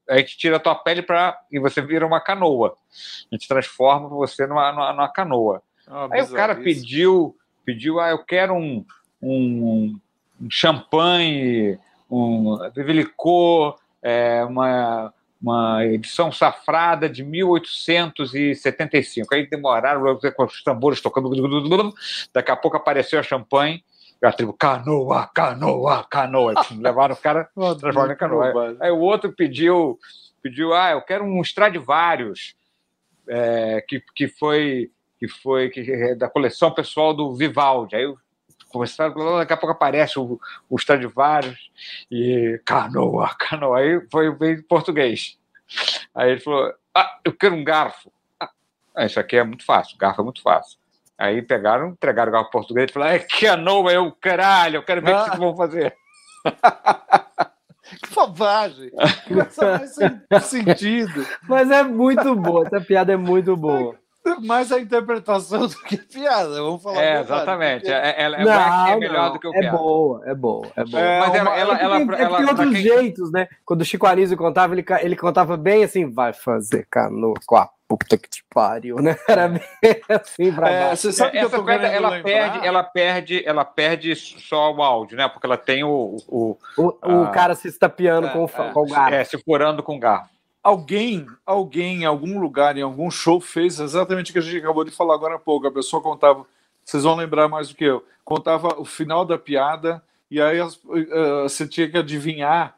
A 0.09 0.19
gente 0.19 0.37
tira 0.37 0.57
a 0.57 0.61
tua 0.61 0.75
pele 0.75 1.01
pra, 1.03 1.39
e 1.51 1.59
você 1.59 1.81
vira 1.81 2.07
uma 2.07 2.21
canoa. 2.21 2.77
A 3.31 3.35
gente 3.35 3.49
transforma 3.49 4.09
você 4.09 4.47
numa, 4.47 4.71
numa, 4.73 4.93
numa 4.93 5.09
canoa. 5.09 5.63
Ah, 5.87 6.09
Aí 6.11 6.23
o 6.23 6.29
cara 6.31 6.55
bizarrice. 6.55 6.81
pediu, 6.83 7.37
pediu, 7.65 8.01
ah, 8.01 8.11
eu 8.11 8.19
quero 8.23 8.53
um, 8.55 8.85
um, 9.23 9.99
um 10.41 10.51
champanhe, 10.51 11.79
um 12.11 12.59
licor, 12.77 13.79
é, 14.03 14.45
uma, 14.45 15.13
uma 15.45 15.85
edição 15.85 16.33
safrada 16.33 17.07
de 17.07 17.23
1875. 17.23 19.35
Aí 19.35 19.47
demoraram 19.47 20.19
com 20.35 20.45
os 20.45 20.63
tambores 20.63 21.03
tocando, 21.03 21.29
daqui 22.33 22.51
a 22.51 22.57
pouco 22.57 22.79
apareceu 22.79 23.21
a 23.21 23.23
champanhe, 23.23 23.85
a 24.23 24.33
tribo, 24.33 24.55
canoa, 24.55 25.29
canoa, 25.35 26.03
canoa. 26.05 26.55
Levaram 26.81 27.15
o 27.15 27.19
cara, 27.19 27.47
transformaram 27.55 28.13
em 28.13 28.17
canoa. 28.17 28.75
Aí 28.81 28.91
o 28.91 29.01
outro 29.01 29.35
pediu, 29.35 29.99
pediu, 30.43 30.73
ah, 30.73 30.93
eu 30.93 31.03
quero 31.03 31.25
um 31.25 31.43
Stradivarius, 31.43 32.55
é, 33.29 33.85
que, 33.87 34.03
que 34.15 34.27
foi 34.27 34.91
que 35.19 35.29
foi 35.29 35.69
que, 35.69 35.81
é 35.81 36.15
da 36.15 36.29
coleção 36.29 36.71
pessoal 36.71 37.13
do 37.13 37.35
Vivaldi. 37.35 37.97
Aí 37.97 38.15
começaram, 38.75 39.39
daqui 39.39 39.53
a 39.53 39.57
pouco 39.57 39.73
aparece 39.73 40.19
o, 40.19 40.39
o 40.69 40.77
Stradivarius 40.77 41.71
e 42.11 42.61
canoa, 42.67 43.35
canoa. 43.39 43.79
Aí 43.79 44.07
foi 44.11 44.35
bem 44.35 44.55
em 44.55 44.63
português. 44.63 45.39
Aí 46.15 46.33
ele 46.33 46.41
falou, 46.41 46.73
ah, 46.95 47.19
eu 47.25 47.33
quero 47.33 47.55
um 47.55 47.65
garfo. 47.65 48.13
Ah, 48.39 49.07
isso 49.07 49.19
aqui 49.19 49.37
é 49.37 49.45
muito 49.45 49.65
fácil, 49.65 49.97
garfo 49.97 50.21
é 50.21 50.25
muito 50.25 50.43
fácil. 50.43 50.79
Aí 51.17 51.41
pegaram, 51.41 51.91
entregaram 51.91 52.31
o 52.31 52.33
garfo 52.33 52.49
em 52.49 52.53
português 52.53 52.91
e 52.91 52.93
falaram, 52.93 53.15
é 53.15 53.19
canoa, 53.21 53.93
eu 53.93 54.13
caralho, 54.13 54.77
eu 54.77 54.83
quero 54.83 55.01
ver 55.01 55.15
o 55.15 55.19
que 55.19 55.29
vocês 55.31 55.39
vão 55.39 55.57
fazer. 55.57 55.97
Que 57.85 58.15
bobagem! 58.15 58.91
Mais 59.31 59.95
sem 60.45 60.65
sentido. 60.65 61.27
Mas 61.47 61.71
é 61.71 61.83
muito 61.83 62.35
boa, 62.35 62.67
essa 62.67 62.81
piada 62.81 63.13
é 63.13 63.17
muito 63.17 63.55
boa. 63.57 63.97
Mais 64.43 64.73
a 64.73 64.81
interpretação 64.81 65.67
do 65.67 65.77
que 65.81 65.97
piada, 65.97 66.49
vamos 66.63 66.83
falar. 66.83 66.99
a 66.99 67.03
É, 67.03 67.15
verdade, 67.17 67.33
exatamente. 67.43 67.81
porque- 67.83 67.93
É, 67.95 68.23
ela 68.23 68.37
é, 68.37 68.45
Não, 68.45 68.87
é 68.89 68.97
melhor 68.97 69.27
não, 69.27 69.33
do 69.35 69.39
que 69.41 69.47
o 69.49 69.55
é 69.55 69.61
piada. 69.61 69.77
boa, 69.79 70.23
é 70.25 70.35
boa, 70.35 70.67
é 70.77 70.85
boa. 70.85 71.03
É, 71.03 71.21
Mas 71.21 71.35
ela, 71.35 71.57
ela, 71.57 71.79
É 71.79 71.83
ela, 71.85 71.97
tem, 71.99 72.03
é 72.13 72.17
que 72.17 72.23
ela- 72.23 72.37
tem 72.39 72.47
outros 72.49 72.71
quem- 72.73 72.83
jeitos, 72.83 73.31
né? 73.33 73.49
Quando 73.65 73.83
o 73.83 73.85
Chico 73.85 74.07
Anísio 74.07 74.37
contava, 74.37 74.75
ele, 74.75 74.85
ele 75.03 75.17
contava 75.17 75.57
bem 75.57 75.85
assim, 75.85 76.11
vai 76.11 76.33
fazer 76.33 76.87
canoa 76.91 77.35
com 77.47 77.57
a 77.57 77.69
puta 77.87 78.17
que 78.17 78.29
te 78.29 78.43
pariu, 78.53 78.97
né? 78.97 79.15
Era 79.29 79.47
bem 79.49 79.61
assim 80.09 80.51
pra 80.53 80.71
É, 80.71 80.85
baixo. 80.87 81.03
você 81.03 81.13
sabe 81.13 81.33
que 81.33 81.39
Essa 81.39 81.63
querendo 81.63 81.85
ela 81.85 82.23
perde, 82.23 82.67
ela 82.67 82.83
perde, 82.83 83.43
ela 83.47 83.65
perde 83.65 84.17
só 84.17 84.73
o 84.73 84.83
áudio, 84.83 85.19
né? 85.19 85.29
Porque 85.29 85.47
ela 85.47 85.59
tem 85.59 85.85
o, 85.85 86.17
o, 86.27 86.57
O, 86.79 86.87
o 87.23 87.31
cara 87.31 87.55
se 87.55 87.69
estapeando 87.69 88.27
É, 88.29 88.31
com, 88.31 88.45
o 88.45 88.49
é. 88.49 88.73
com 88.73 88.81
o 88.81 88.87
gato. 88.89 89.13
é, 89.13 89.23
se 89.25 89.37
furando 89.45 89.83
com 89.83 89.99
garfo. 90.01 90.33
Alguém, 90.65 91.27
alguém, 91.45 92.03
em 92.03 92.05
algum 92.07 92.41
lugar, 92.41 92.77
em 92.79 92.83
algum 92.83 93.11
show, 93.11 93.39
fez 93.41 93.79
exatamente 93.79 94.31
o 94.31 94.33
que 94.33 94.39
a 94.39 94.43
gente 94.43 94.57
acabou 94.57 94.83
de 94.83 94.91
falar 94.91 95.15
agora 95.15 95.35
há 95.35 95.39
pouco. 95.39 95.67
A 95.67 95.71
pessoa 95.71 96.03
contava, 96.03 96.47
vocês 96.83 97.03
vão 97.05 97.15
lembrar 97.17 97.49
mais 97.49 97.69
do 97.69 97.75
que 97.75 97.85
eu, 97.85 98.03
contava 98.25 98.81
o 98.81 98.85
final 98.87 99.27
da 99.27 99.37
piada 99.39 100.03
e 100.31 100.41
aí 100.41 100.59
eh, 100.59 101.43
você 101.43 101.69
tinha 101.69 101.89
que 101.91 101.99
adivinhar. 101.99 102.75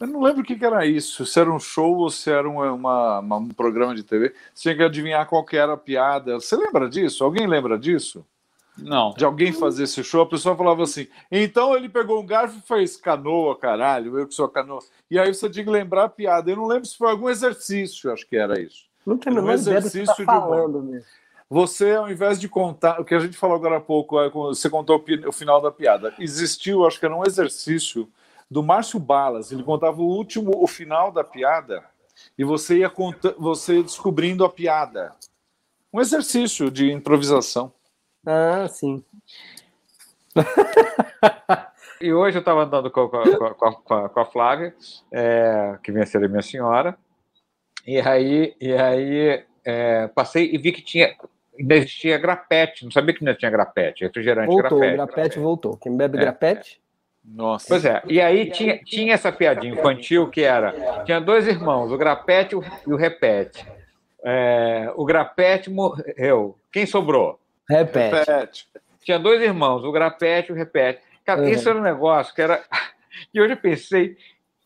Eu 0.00 0.06
não 0.06 0.22
lembro 0.22 0.42
o 0.42 0.44
que, 0.44 0.54
que 0.56 0.64
era 0.64 0.86
isso, 0.86 1.26
se 1.26 1.40
era 1.40 1.50
um 1.52 1.58
show 1.58 1.96
ou 1.96 2.10
se 2.10 2.30
era 2.30 2.48
uma, 2.48 2.72
uma- 2.72 3.18
uma- 3.20 3.36
um 3.38 3.48
programa 3.48 3.94
de 3.96 4.04
TV. 4.04 4.32
Você 4.54 4.62
tinha 4.62 4.76
que 4.76 4.82
adivinhar 4.84 5.26
qual 5.26 5.44
que 5.44 5.56
era 5.56 5.72
a 5.72 5.76
piada. 5.76 6.34
Você 6.36 6.54
lembra 6.56 6.88
disso? 6.88 7.24
Alguém 7.24 7.46
lembra 7.48 7.76
disso? 7.78 8.24
Não. 8.78 9.12
de 9.12 9.24
alguém 9.24 9.52
fazer 9.52 9.84
esse 9.84 10.02
show, 10.04 10.22
a 10.22 10.28
pessoa 10.28 10.56
falava 10.56 10.82
assim: 10.82 11.06
então 11.30 11.76
ele 11.76 11.88
pegou 11.88 12.20
um 12.20 12.26
garfo 12.26 12.58
e 12.58 12.66
fez 12.66 12.96
canoa, 12.96 13.58
caralho, 13.58 14.18
eu 14.18 14.26
que 14.26 14.34
sou 14.34 14.48
canoa. 14.48 14.80
E 15.10 15.18
aí 15.18 15.32
você 15.32 15.48
tinha 15.48 15.64
que 15.64 15.70
lembrar 15.70 16.04
a 16.04 16.08
piada. 16.08 16.50
Eu 16.50 16.56
não 16.56 16.66
lembro 16.66 16.86
se 16.86 16.96
foi 16.96 17.10
algum 17.10 17.28
exercício, 17.28 18.12
acho 18.12 18.26
que 18.26 18.36
era 18.36 18.60
isso. 18.60 18.84
Não 19.06 19.16
tem 19.16 19.32
Um 19.32 19.36
menor 19.36 19.58
ideia 19.58 19.80
do 19.80 19.84
que 19.84 19.90
você 19.90 20.04
tá 20.04 20.12
exercício 20.12 20.26
de 20.26 20.30
humor. 20.30 20.48
falando 20.48 20.82
mesmo. 20.82 21.06
Você, 21.50 21.92
ao 21.92 22.10
invés 22.10 22.38
de 22.38 22.46
contar, 22.46 23.00
o 23.00 23.04
que 23.04 23.14
a 23.14 23.20
gente 23.20 23.36
falou 23.36 23.56
agora 23.56 23.78
há 23.78 23.80
pouco, 23.80 24.20
é 24.20 24.28
você 24.28 24.68
contou 24.68 25.02
o 25.26 25.32
final 25.32 25.62
da 25.62 25.70
piada. 25.70 26.12
Existiu, 26.18 26.86
acho 26.86 27.00
que 27.00 27.06
era 27.06 27.16
um 27.16 27.24
exercício 27.24 28.06
do 28.50 28.62
Márcio 28.62 29.00
Balas. 29.00 29.50
Ele 29.50 29.62
contava 29.62 30.00
o 30.02 30.06
último, 30.06 30.52
o 30.62 30.66
final 30.66 31.10
da 31.10 31.24
piada, 31.24 31.82
e 32.36 32.44
você 32.44 32.78
ia 32.78 32.90
conta, 32.90 33.34
você 33.38 33.82
descobrindo 33.82 34.44
a 34.44 34.48
piada. 34.50 35.14
Um 35.90 36.00
exercício 36.00 36.70
de 36.70 36.92
improvisação. 36.92 37.72
Ah, 38.30 38.68
sim. 38.68 39.02
E 42.00 42.12
hoje 42.12 42.36
eu 42.36 42.40
estava 42.40 42.62
andando 42.62 42.90
com, 42.92 43.08
com, 43.08 43.18
com, 43.24 43.54
com 43.54 43.66
a- 43.66 43.72
com 43.74 43.94
a, 43.94 44.08
com 44.08 44.20
a 44.20 44.24
Flávia, 44.24 44.72
é, 45.10 45.76
que 45.82 45.90
vem 45.90 46.02
a 46.02 46.06
ser 46.06 46.28
minha 46.28 46.42
senhora, 46.42 46.96
e 47.84 47.98
aí, 48.00 48.54
e 48.60 48.72
aí 48.72 49.44
é, 49.64 50.06
passei 50.06 50.48
e 50.52 50.58
vi 50.58 50.70
que 50.70 50.80
tinha, 50.80 51.16
ainda 51.58 51.74
existia 51.74 52.16
grapete, 52.16 52.84
não 52.84 52.92
sabia 52.92 53.12
que 53.12 53.24
ainda 53.24 53.34
tinha 53.36 53.50
grapete, 53.50 54.04
refrigerante 54.04 54.46
Voltou, 54.46 54.78
o 54.78 54.80
grapete. 54.80 54.94
grapete 54.94 55.38
voltou. 55.40 55.76
Quem 55.76 55.96
bebe 55.96 56.18
É, 56.18 56.20
grapete? 56.20 56.80
Nossa. 57.24 57.66
Pois 57.68 57.84
é, 57.84 58.00
e 58.06 58.20
aí 58.20 58.48
tinha, 58.48 58.78
tinha 58.84 59.14
essa 59.14 59.32
piadinha 59.32 59.72
infantil 59.74 60.30
que 60.30 60.42
era: 60.42 60.76
tinha 61.04 61.20
dois 61.20 61.48
irmãos, 61.48 61.90
o 61.90 61.98
Grapete 61.98 62.54
e 62.86 62.92
o 62.92 62.96
Repete. 62.96 63.66
É, 64.22 64.88
o 64.94 65.04
Grapete 65.04 65.68
morreu. 65.68 66.56
Quem 66.72 66.86
sobrou? 66.86 67.40
Repete. 67.68 68.16
Repete. 68.16 68.68
Tinha 69.04 69.18
dois 69.18 69.40
irmãos, 69.42 69.84
o 69.84 69.92
Grapete 69.92 70.50
e 70.50 70.52
o 70.52 70.56
Repete. 70.56 71.00
Cara, 71.24 71.42
uhum. 71.42 71.48
isso 71.48 71.68
era 71.68 71.78
um 71.78 71.82
negócio 71.82 72.34
que 72.34 72.42
era. 72.42 72.62
E 73.34 73.40
hoje 73.40 73.54
eu 73.54 73.56
pensei: 73.56 74.16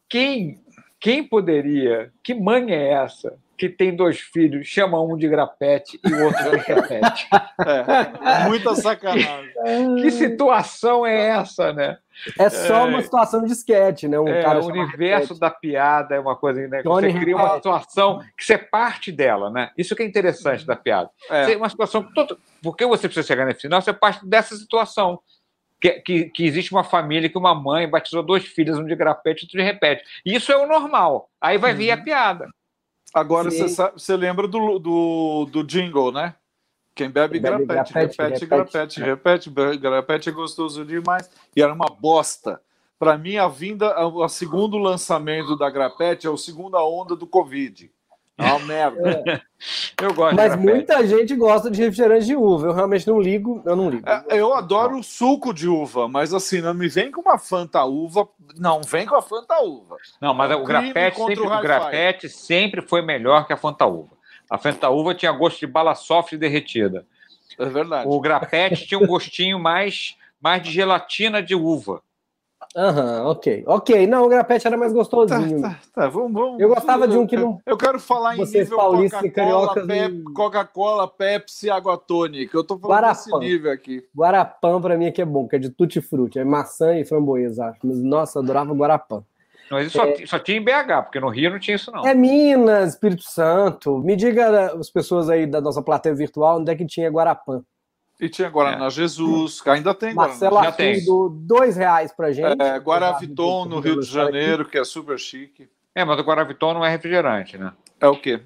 quem, 0.06 0.62
quem 1.00 1.24
poderia, 1.24 2.12
que 2.22 2.34
mãe 2.34 2.70
é 2.70 2.90
essa 2.90 3.38
que 3.62 3.68
tem 3.68 3.94
dois 3.94 4.18
filhos, 4.18 4.66
chama 4.66 5.00
um 5.00 5.16
de 5.16 5.28
grapete 5.28 6.00
e 6.04 6.12
o 6.12 6.24
outro 6.24 6.50
de 6.50 6.56
repete. 6.56 7.28
É, 7.62 8.48
muita 8.48 8.74
sacanagem. 8.74 9.52
que 10.00 10.10
situação 10.10 11.06
é 11.06 11.28
essa, 11.28 11.72
né? 11.72 11.98
É 12.38 12.48
só 12.48 12.88
uma 12.88 13.00
situação 13.00 13.44
de 13.44 13.52
esquete, 13.52 14.08
né? 14.08 14.18
Um 14.18 14.26
é, 14.26 14.42
cara 14.42 14.60
o 14.60 14.66
universo 14.66 15.38
da 15.38 15.48
piada 15.48 16.16
é 16.16 16.20
uma 16.20 16.34
coisa, 16.34 16.66
né? 16.66 16.82
Você 16.82 17.12
cria 17.12 17.36
uma 17.36 17.54
situação 17.54 18.20
que 18.36 18.44
você 18.44 18.54
é 18.54 18.58
parte 18.58 19.12
dela, 19.12 19.48
né? 19.48 19.70
Isso 19.78 19.94
que 19.94 20.02
é 20.02 20.06
interessante 20.06 20.66
da 20.66 20.74
piada. 20.74 21.08
É. 21.30 21.56
uma 21.56 21.68
situação. 21.68 22.08
Porque 22.62 22.84
você 22.84 23.06
precisa 23.06 23.26
chegar 23.26 23.46
nesse 23.46 23.60
final, 23.60 23.80
você 23.80 23.90
é 23.90 23.94
parte 23.94 24.26
dessa 24.26 24.56
situação. 24.56 25.20
Que, 25.80 26.00
que, 26.00 26.24
que, 26.30 26.44
existe 26.44 26.72
uma 26.72 26.84
família 26.84 27.28
que 27.28 27.38
uma 27.38 27.54
mãe 27.54 27.88
batizou 27.88 28.22
dois 28.22 28.44
filhos, 28.44 28.78
um 28.78 28.86
de 28.86 28.96
grapete 28.96 29.42
e 29.42 29.46
outro 29.46 29.58
de 29.58 29.64
repete. 29.64 30.02
Isso 30.24 30.50
é 30.50 30.56
o 30.56 30.66
normal. 30.66 31.28
Aí 31.40 31.58
vai 31.58 31.74
vir 31.74 31.92
a 31.92 31.96
uhum. 31.96 32.04
piada. 32.04 32.48
Agora 33.14 33.50
você 33.50 34.16
lembra 34.16 34.48
do, 34.48 34.78
do, 34.78 35.48
do 35.50 35.64
jingle, 35.64 36.12
né? 36.12 36.34
Quem 36.94 37.10
bebe, 37.10 37.40
Quem 37.40 37.42
bebe 37.42 37.64
grapete, 37.64 37.92
repete, 37.94 38.46
grapete, 38.46 39.00
repete, 39.00 39.50
repete, 39.50 39.78
grapete 39.78 40.28
é 40.28 40.32
gostoso 40.32 40.84
demais. 40.84 41.30
E 41.56 41.62
era 41.62 41.72
uma 41.72 41.86
bosta. 41.86 42.60
Para 42.98 43.18
mim, 43.18 43.36
a 43.36 43.48
vinda, 43.48 43.98
o 44.06 44.28
segundo 44.28 44.78
lançamento 44.78 45.56
da 45.56 45.68
grapete 45.70 46.26
é 46.26 46.30
o 46.30 46.36
segunda 46.36 46.82
onda 46.84 47.16
do 47.16 47.26
Covid. 47.26 47.90
É 48.42 48.52
uma 48.52 48.58
merda. 48.60 49.22
É. 49.26 49.40
Eu 50.02 50.12
gosto 50.12 50.34
Mas 50.34 50.56
muita 50.56 51.06
gente 51.06 51.36
gosta 51.36 51.70
de 51.70 51.80
refrigerante 51.80 52.26
de 52.26 52.34
uva. 52.34 52.66
Eu 52.66 52.72
realmente 52.72 53.06
não 53.06 53.20
ligo, 53.20 53.62
eu 53.64 53.76
não 53.76 53.88
ligo. 53.88 54.08
É, 54.08 54.24
eu 54.30 54.52
adoro 54.52 54.98
o 54.98 55.02
suco 55.02 55.54
de 55.54 55.68
uva, 55.68 56.08
mas 56.08 56.34
assim, 56.34 56.60
não 56.60 56.74
me 56.74 56.88
vem 56.88 57.10
com 57.12 57.20
uma 57.20 57.38
Fanta 57.38 57.84
uva. 57.84 58.28
Não, 58.58 58.80
vem 58.82 59.06
com 59.06 59.14
a 59.14 59.22
Fanta 59.22 59.60
uva. 59.60 59.96
Não, 60.20 60.34
mas 60.34 60.50
é 60.50 60.56
o 60.56 60.64
grapete, 60.64 61.16
sempre, 61.16 61.40
o, 61.40 61.46
o 61.46 61.60
grapete 61.60 62.28
sempre 62.28 62.82
foi 62.82 63.02
melhor 63.02 63.46
que 63.46 63.52
a 63.52 63.56
Fanta 63.56 63.86
uva. 63.86 64.16
A 64.50 64.58
Fanta 64.58 64.90
uva 64.90 65.14
tinha 65.14 65.32
gosto 65.32 65.60
de 65.60 65.66
bala 65.66 65.94
soft 65.94 66.34
derretida. 66.34 67.06
É 67.58 67.66
verdade. 67.66 68.08
O 68.08 68.20
grapete 68.20 68.86
tinha 68.86 68.98
um 68.98 69.06
gostinho 69.06 69.58
mais, 69.58 70.16
mais 70.40 70.62
de 70.62 70.70
gelatina 70.70 71.42
de 71.42 71.54
uva. 71.54 72.02
Aham, 72.76 73.22
uhum, 73.22 73.30
ok. 73.30 73.64
Ok, 73.66 74.06
não, 74.06 74.24
o 74.24 74.28
grapete 74.28 74.66
era 74.66 74.76
mais 74.76 74.92
gostosinho. 74.92 75.60
Tá, 75.60 75.70
tá, 75.70 75.78
tá. 75.94 76.08
Vamos, 76.08 76.32
vamos, 76.32 76.60
eu 76.60 76.68
gostava 76.68 77.06
de 77.06 77.16
um 77.16 77.26
que 77.26 77.36
não. 77.36 77.60
Eu 77.66 77.76
quero 77.76 78.00
falar 78.00 78.34
em 78.34 78.38
Vocês 78.38 78.70
nível 78.70 78.78
Coca-Cola, 78.78 79.86
Pep, 79.86 80.22
Coca-Cola, 80.34 81.08
Pepsi, 81.08 81.70
água 81.70 81.98
tônica. 81.98 82.56
Eu 82.56 82.64
tô 82.64 82.78
falando 82.78 82.92
Guarapã. 82.92 83.12
desse 83.12 83.38
nível 83.38 83.72
aqui. 83.72 84.04
Guarapã 84.16 84.80
pra 84.80 84.96
mim 84.96 85.06
aqui 85.06 85.20
é 85.20 85.24
bom, 85.24 85.46
que 85.46 85.56
é 85.56 85.58
de 85.58 85.68
tutti-frutti, 85.68 86.38
é 86.38 86.44
maçã 86.44 86.98
e 86.98 87.04
framboesa, 87.04 87.66
acho. 87.66 87.80
Mas, 87.84 88.02
nossa, 88.02 88.38
adorava 88.38 88.72
Guarapã. 88.72 89.22
Mas 89.70 89.86
isso 89.88 90.00
é... 90.00 90.16
só, 90.16 90.26
só, 90.26 90.38
tinha 90.38 90.58
em 90.58 90.64
BH, 90.64 91.04
porque 91.04 91.20
no 91.20 91.28
Rio 91.28 91.50
não 91.50 91.58
tinha 91.58 91.76
isso, 91.76 91.90
não. 91.90 92.06
É 92.06 92.14
Minas, 92.14 92.90
Espírito 92.90 93.22
Santo. 93.22 93.98
Me 93.98 94.16
diga, 94.16 94.72
as 94.78 94.90
pessoas 94.90 95.28
aí 95.28 95.46
da 95.46 95.60
nossa 95.60 95.82
plateia 95.82 96.14
virtual, 96.14 96.58
onde 96.60 96.70
é 96.70 96.74
que 96.74 96.86
tinha 96.86 97.10
Guarapã? 97.10 97.62
E 98.20 98.28
tinha 98.28 98.48
Guaraná 98.48 98.86
é. 98.86 98.90
Jesus, 98.90 99.60
ainda 99.66 99.94
tem 99.94 100.14
Marcelo 100.14 100.52
Guaraná. 100.52 100.72
tem. 100.72 101.04
do 101.04 101.28
dois 101.28 101.76
reais 101.76 102.12
pra 102.12 102.30
gente. 102.30 102.62
É, 102.62 102.78
Guaraviton 102.78 103.64
no 103.64 103.80
Rio 103.80 104.00
de 104.00 104.06
Janeiro, 104.06 104.64
que 104.64 104.78
é 104.78 104.84
super 104.84 105.18
chique. 105.18 105.68
É, 105.94 106.04
mas 106.04 106.18
o 106.18 106.22
Guaraviton 106.22 106.74
não 106.74 106.84
é 106.84 106.90
refrigerante, 106.90 107.58
né? 107.58 107.72
É 108.00 108.06
o 108.06 108.16
quê? 108.16 108.40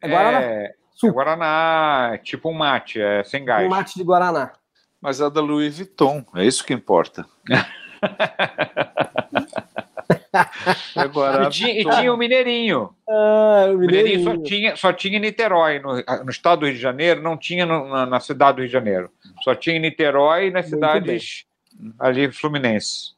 É 0.00 0.08
Guaraná. 0.08 0.42
É, 0.42 0.74
é 1.04 1.10
Guaraná, 1.10 2.18
tipo 2.22 2.50
um 2.50 2.54
mate, 2.54 3.00
é 3.00 3.24
sem 3.24 3.44
gás. 3.44 3.66
Um 3.66 3.70
mate 3.70 3.96
de 3.96 4.04
Guaraná. 4.04 4.52
Mas 5.00 5.20
é 5.20 5.30
da 5.30 5.40
Louis 5.40 5.76
Vuitton, 5.76 6.24
é 6.34 6.44
isso 6.44 6.64
que 6.64 6.74
importa. 6.74 7.24
Agora, 10.94 11.46
e, 11.46 11.50
tinha, 11.50 11.80
e 11.80 11.84
tinha 11.84 12.12
o 12.12 12.16
Mineirinho. 12.18 12.90
Ah, 13.08 13.66
o 13.70 13.78
Mineirinho. 13.78 14.20
Mineirinho 14.20 14.24
só 14.24 14.42
tinha, 14.42 14.76
só 14.76 14.92
tinha 14.92 15.18
em 15.18 15.20
Niterói. 15.20 15.78
No, 15.78 15.94
no, 16.24 16.30
estado 16.30 16.60
do 16.60 16.66
Rio 16.66 16.74
de 16.74 16.80
Janeiro, 16.80 17.22
não 17.22 17.36
tinha 17.36 17.64
no, 17.64 17.88
na, 17.88 18.06
na, 18.06 18.20
cidade 18.20 18.56
do 18.56 18.60
Rio 18.60 18.68
de 18.68 18.72
Janeiro. 18.72 19.10
Só 19.42 19.54
tinha 19.54 19.76
em 19.76 19.80
Niterói 19.80 20.48
e 20.48 20.50
nas 20.50 20.70
Muito 20.70 20.74
cidades 20.74 21.44
bem. 21.78 21.94
ali 21.98 22.32
fluminenses. 22.32 23.16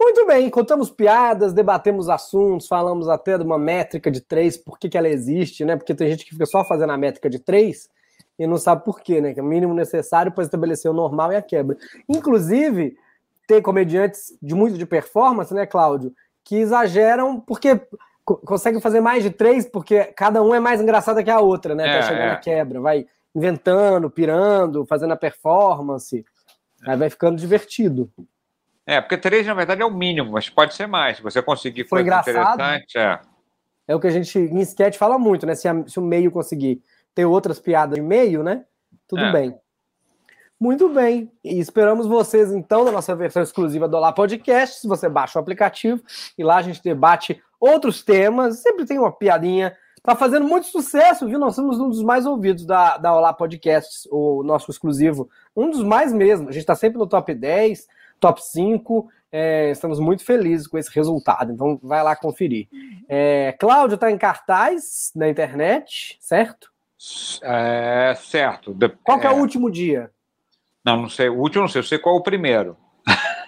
Muito 0.00 0.26
bem, 0.26 0.50
contamos 0.50 0.90
piadas, 0.90 1.52
debatemos 1.52 2.08
assuntos, 2.08 2.66
falamos 2.66 3.08
até 3.08 3.38
de 3.38 3.44
uma 3.44 3.56
métrica 3.56 4.10
de 4.10 4.20
três, 4.20 4.56
por 4.56 4.76
que, 4.76 4.88
que 4.88 4.98
ela 4.98 5.08
existe, 5.08 5.64
né? 5.64 5.76
Porque 5.76 5.94
tem 5.94 6.10
gente 6.10 6.24
que 6.24 6.32
fica 6.32 6.44
só 6.44 6.64
fazendo 6.64 6.90
a 6.90 6.96
métrica 6.96 7.30
de 7.30 7.38
três 7.38 7.88
e 8.36 8.44
não 8.44 8.56
sabe 8.56 8.84
por 8.84 9.00
quê, 9.00 9.20
né? 9.20 9.32
Que 9.32 9.38
é 9.38 9.42
o 9.42 9.46
mínimo 9.46 9.72
necessário 9.72 10.32
para 10.32 10.42
estabelecer 10.42 10.90
o 10.90 10.94
normal 10.94 11.32
e 11.32 11.36
a 11.36 11.42
quebra. 11.42 11.76
Inclusive, 12.08 12.96
tem 13.46 13.60
comediantes 13.60 14.36
de 14.40 14.54
muito 14.54 14.78
de 14.78 14.86
performance, 14.86 15.52
né, 15.52 15.66
Cláudio, 15.66 16.12
que 16.44 16.56
exageram 16.56 17.40
porque 17.40 17.80
conseguem 18.24 18.80
fazer 18.80 19.00
mais 19.00 19.22
de 19.22 19.30
três, 19.30 19.66
porque 19.66 20.04
cada 20.04 20.42
um 20.42 20.54
é 20.54 20.60
mais 20.60 20.80
engraçada 20.80 21.22
que 21.22 21.30
a 21.30 21.40
outra, 21.40 21.74
né? 21.74 21.86
É, 21.86 21.90
até 21.90 22.02
chegar 22.02 22.24
é. 22.24 22.28
na 22.30 22.36
quebra, 22.36 22.80
vai 22.80 23.06
inventando, 23.34 24.10
pirando, 24.10 24.86
fazendo 24.86 25.12
a 25.12 25.16
performance, 25.16 26.24
é. 26.86 26.90
aí 26.90 26.96
vai 26.96 27.10
ficando 27.10 27.36
divertido. 27.36 28.10
É, 28.86 29.00
porque 29.00 29.16
três, 29.16 29.46
na 29.46 29.54
verdade, 29.54 29.82
é 29.82 29.84
o 29.84 29.90
mínimo, 29.90 30.32
mas 30.32 30.48
pode 30.48 30.74
ser 30.74 30.86
mais. 30.86 31.16
Se 31.16 31.22
você 31.22 31.40
conseguir 31.40 31.84
Foi 31.84 32.02
engraçado, 32.02 32.54
interessante, 32.54 32.98
é. 32.98 33.20
É 33.86 33.94
o 33.94 34.00
que 34.00 34.06
a 34.06 34.10
gente 34.10 34.38
em 34.38 34.60
sketch 34.60 34.96
fala 34.96 35.18
muito, 35.18 35.46
né? 35.46 35.54
Se, 35.54 35.68
a, 35.68 35.86
se 35.86 35.98
o 35.98 36.02
meio 36.02 36.30
conseguir 36.30 36.82
ter 37.14 37.24
outras 37.24 37.58
piadas 37.58 37.96
de 37.96 38.02
meio, 38.02 38.42
né? 38.42 38.64
Tudo 39.08 39.22
é. 39.22 39.32
bem. 39.32 39.58
Muito 40.62 40.88
bem. 40.88 41.28
E 41.42 41.58
esperamos 41.58 42.06
vocês, 42.06 42.52
então, 42.52 42.84
na 42.84 42.92
nossa 42.92 43.16
versão 43.16 43.42
exclusiva 43.42 43.88
do 43.88 43.96
Olá 43.96 44.12
Podcast. 44.12 44.78
Se 44.78 44.86
você 44.86 45.08
baixa 45.08 45.36
o 45.36 45.42
aplicativo 45.42 46.00
e 46.38 46.44
lá 46.44 46.58
a 46.58 46.62
gente 46.62 46.80
debate 46.80 47.42
outros 47.58 48.04
temas. 48.04 48.60
Sempre 48.60 48.84
tem 48.84 48.96
uma 48.96 49.10
piadinha. 49.10 49.76
Tá 50.04 50.14
fazendo 50.14 50.46
muito 50.46 50.68
sucesso, 50.68 51.26
viu? 51.26 51.36
Nós 51.36 51.56
somos 51.56 51.80
um 51.80 51.88
dos 51.88 52.00
mais 52.04 52.26
ouvidos 52.26 52.64
da, 52.64 52.96
da 52.96 53.12
Olá 53.12 53.32
Podcasts, 53.32 54.06
o 54.08 54.44
nosso 54.44 54.70
exclusivo. 54.70 55.28
Um 55.56 55.68
dos 55.68 55.82
mais 55.82 56.12
mesmo. 56.12 56.48
A 56.48 56.52
gente 56.52 56.62
está 56.62 56.76
sempre 56.76 56.96
no 56.96 57.08
top 57.08 57.34
10, 57.34 57.88
top 58.20 58.40
5. 58.40 59.08
É, 59.32 59.72
estamos 59.72 59.98
muito 59.98 60.24
felizes 60.24 60.68
com 60.68 60.78
esse 60.78 60.94
resultado. 60.94 61.50
Então, 61.50 61.76
vai 61.82 62.04
lá 62.04 62.14
conferir. 62.14 62.68
É, 63.08 63.50
Cláudio 63.58 63.96
está 63.96 64.12
em 64.12 64.16
cartaz 64.16 65.10
na 65.16 65.28
internet, 65.28 66.16
certo? 66.20 66.70
É, 67.42 68.14
certo. 68.16 68.72
Qual 69.02 69.20
é 69.20 69.28
o 69.28 69.38
último 69.38 69.68
dia? 69.68 70.08
Não, 70.84 71.02
não 71.02 71.08
sei. 71.08 71.28
O 71.28 71.38
último 71.38 71.62
não 71.62 71.68
sei. 71.68 71.80
Eu 71.80 71.84
sei 71.84 71.98
qual 71.98 72.16
é 72.16 72.18
o 72.18 72.22
primeiro. 72.22 72.76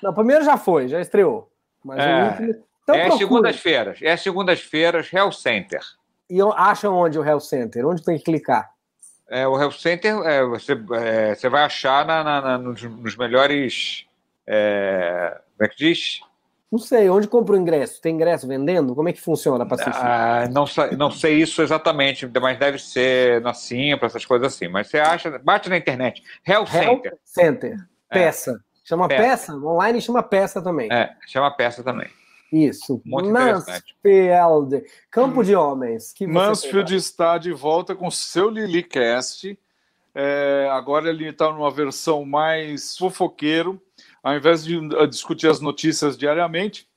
Não, 0.03 0.11
o 0.11 0.14
primeiro 0.14 0.44
já 0.44 0.57
foi, 0.57 0.87
já 0.88 1.01
estreou. 1.01 1.51
Mas 1.83 1.99
é, 1.99 2.23
o 2.23 2.27
último. 2.29 2.64
Então, 2.83 2.94
é 2.94 3.11
segundas-feiras. 3.12 3.99
É 4.03 4.16
segundas-feiras, 4.16 5.12
Hell 5.12 5.33
Center. 5.33 5.81
E 6.29 6.38
acham 6.57 6.94
onde 6.94 7.18
o 7.18 7.25
Hell 7.25 7.40
Center? 7.40 7.87
Onde 7.87 8.05
tem 8.05 8.18
que 8.18 8.25
clicar? 8.25 8.70
É, 9.29 9.47
o 9.49 9.59
Hell 9.59 9.73
Center 9.73 10.14
é, 10.27 10.44
você, 10.44 10.73
é, 10.92 11.35
você 11.35 11.49
vai 11.49 11.62
achar 11.62 12.05
na, 12.07 12.23
na, 12.23 12.40
na 12.40 12.59
nos, 12.59 12.83
nos, 12.83 13.16
melhores. 13.16 14.07
É, 14.47 15.40
como 15.57 15.66
é 15.66 15.68
que 15.68 15.77
diz? 15.77 16.20
Não 16.74 16.80
sei, 16.80 17.08
onde 17.08 17.28
compra 17.28 17.54
o 17.54 17.56
ingresso? 17.56 18.00
Tem 18.00 18.12
ingresso 18.12 18.48
vendendo? 18.48 18.96
Como 18.96 19.08
é 19.08 19.12
que 19.12 19.20
funciona 19.20 19.64
para 19.64 19.80
assistir? 19.80 20.04
Ah, 20.04 20.48
não, 20.50 20.64
não 20.98 21.08
sei 21.08 21.40
isso 21.40 21.62
exatamente, 21.62 22.28
mas 22.42 22.58
deve 22.58 22.80
ser 22.80 23.40
na 23.42 23.54
Simpla, 23.54 24.06
essas 24.06 24.26
coisas 24.26 24.52
assim. 24.52 24.66
Mas 24.66 24.88
você 24.88 24.98
acha, 24.98 25.38
bate 25.38 25.68
na 25.70 25.76
internet. 25.76 26.20
Hell, 26.44 26.64
Hell 26.64 26.66
Center. 26.66 27.18
Center. 27.24 27.76
É. 28.10 28.14
Peça. 28.14 28.50
É. 28.50 28.54
Chama 28.82 29.06
peça. 29.06 29.22
peça. 29.22 29.54
Online 29.54 30.00
chama 30.00 30.20
peça 30.20 30.60
também. 30.60 30.92
É, 30.92 31.14
chama 31.28 31.48
peça 31.52 31.84
também. 31.84 32.08
Isso. 32.52 33.00
Muito 33.04 33.30
Mansfield. 33.30 34.84
Campo 35.12 35.44
de 35.44 35.54
Homens. 35.54 36.12
Que 36.12 36.26
Mansfield 36.26 36.92
está 36.96 37.38
de 37.38 37.52
volta 37.52 37.94
com 37.94 38.10
seu 38.10 38.50
Lilicast. 38.50 39.56
É, 40.12 40.68
agora 40.72 41.08
ele 41.08 41.28
está 41.28 41.52
numa 41.52 41.70
versão 41.70 42.24
mais 42.24 42.96
fofoqueiro 42.98 43.80
ao 44.24 44.34
invés 44.34 44.64
de 44.64 44.78
uh, 44.78 45.06
discutir 45.06 45.48
as 45.48 45.60
notícias 45.60 46.16
diariamente, 46.16 46.88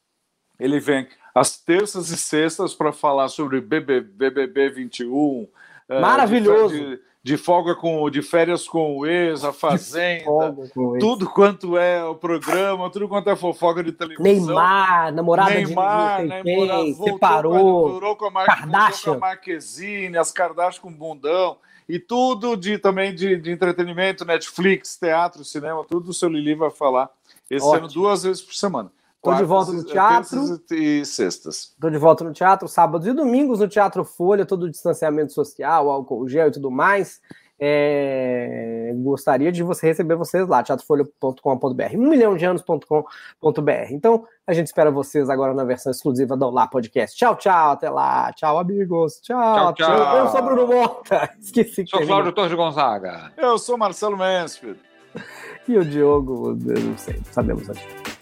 ele 0.57 0.79
vem 0.79 1.05
às 1.35 1.57
terças 1.57 2.09
e 2.09 2.17
sextas 2.17 2.73
para 2.73 2.93
falar 2.93 3.27
sobre 3.27 3.59
BBB, 3.59 4.01
BBB 4.01 4.69
21. 4.69 5.47
Maravilhoso! 5.89 6.73
De, 6.73 6.99
de, 7.21 7.37
folga 7.37 7.75
com, 7.75 8.09
de 8.09 8.21
férias 8.21 8.67
com 8.67 8.97
o 8.97 9.05
ex, 9.05 9.43
a 9.43 9.51
Fazenda, 9.51 10.55
tudo 10.99 11.29
quanto 11.29 11.77
é 11.77 12.03
o 12.03 12.15
programa, 12.15 12.89
tudo 12.89 13.09
quanto 13.09 13.29
é 13.29 13.35
fofoca 13.35 13.83
de 13.83 13.91
televisão. 13.91 14.23
Neymar, 14.23 15.13
namorada 15.13 15.53
Neymar, 15.53 16.21
de 16.21 16.43
Neymar, 16.43 16.85
separou, 16.95 17.89
voltou 17.89 18.15
com 18.15 18.25
a, 18.25 18.31
Mar 18.31 18.45
Kardashian. 18.45 19.11
Com 19.11 19.17
a 19.17 19.27
Marquezine, 19.27 20.17
as 20.17 20.31
Kardashian 20.31 20.81
com 20.81 20.93
bundão 20.93 21.57
e 21.87 21.99
tudo 21.99 22.55
de 22.55 22.77
também 22.77 23.13
de, 23.15 23.37
de 23.37 23.51
entretenimento, 23.51 24.25
Netflix, 24.25 24.97
teatro, 24.97 25.43
cinema, 25.43 25.85
tudo 25.85 26.09
o 26.09 26.13
seu 26.13 26.29
Lili 26.29 26.55
vai 26.55 26.69
falar 26.69 27.09
Esse 27.49 27.65
Ótimo. 27.65 27.85
ano, 27.85 27.93
duas 27.93 28.23
vezes 28.23 28.41
por 28.41 28.53
semana. 28.53 28.91
Estou 29.17 29.33
de 29.35 29.43
volta 29.43 29.71
no 29.73 29.83
teatro. 29.83 30.61
E 30.71 31.03
sextas. 31.03 31.73
Estou 31.73 31.89
de 31.89 31.97
volta 31.97 32.23
no 32.23 32.31
teatro, 32.31 32.67
sábados 32.67 33.07
e 33.07 33.13
domingos 33.13 33.59
no 33.59 33.67
Teatro 33.67 34.05
Folha, 34.05 34.45
todo 34.45 34.63
o 34.63 34.69
distanciamento 34.69 35.33
social, 35.33 35.89
álcool 35.89 36.27
gel 36.29 36.47
e 36.47 36.51
tudo 36.51 36.71
mais. 36.71 37.19
É, 37.59 38.91
gostaria 38.97 39.51
de 39.51 39.63
você 39.63 39.87
receber 39.87 40.15
vocês 40.15 40.47
lá, 40.47 40.61
teatrofolha.com.br, 40.61 41.95
um 41.95 42.09
milhão 42.09 42.35
de 42.37 42.45
anos.com.br. 42.45 43.91
Então, 43.91 44.25
a 44.45 44.53
gente 44.53 44.67
espera 44.67 44.91
vocês 44.91 45.29
agora 45.29 45.53
na 45.53 45.63
versão 45.63 45.91
exclusiva 45.91 46.37
do 46.37 46.45
Olá 46.45 46.67
Podcast. 46.67 47.17
Tchau, 47.17 47.35
tchau, 47.35 47.71
até 47.71 47.89
lá. 47.89 48.31
Tchau, 48.33 48.59
amigos. 48.59 49.19
Tchau, 49.21 49.73
tchau. 49.73 49.87
tchau. 49.87 50.17
Eu 50.17 50.27
sou 50.29 50.41
Bruno 50.43 50.67
Mota. 50.67 51.29
Esqueci 51.41 51.83
que 51.83 51.89
Sou 51.89 52.05
Cláudio 52.05 52.31
Torres 52.31 52.53
Gonzaga. 52.53 53.31
Eu 53.35 53.57
sou 53.57 53.77
Marcelo 53.77 54.17
Mansfield. 54.17 54.79
e 55.67 55.77
o 55.77 55.83
Diogo, 55.83 56.49
eu 56.67 56.79
não 56.79 56.97
sei, 56.97 57.19
sabemos 57.31 57.67
onde. 57.69 58.16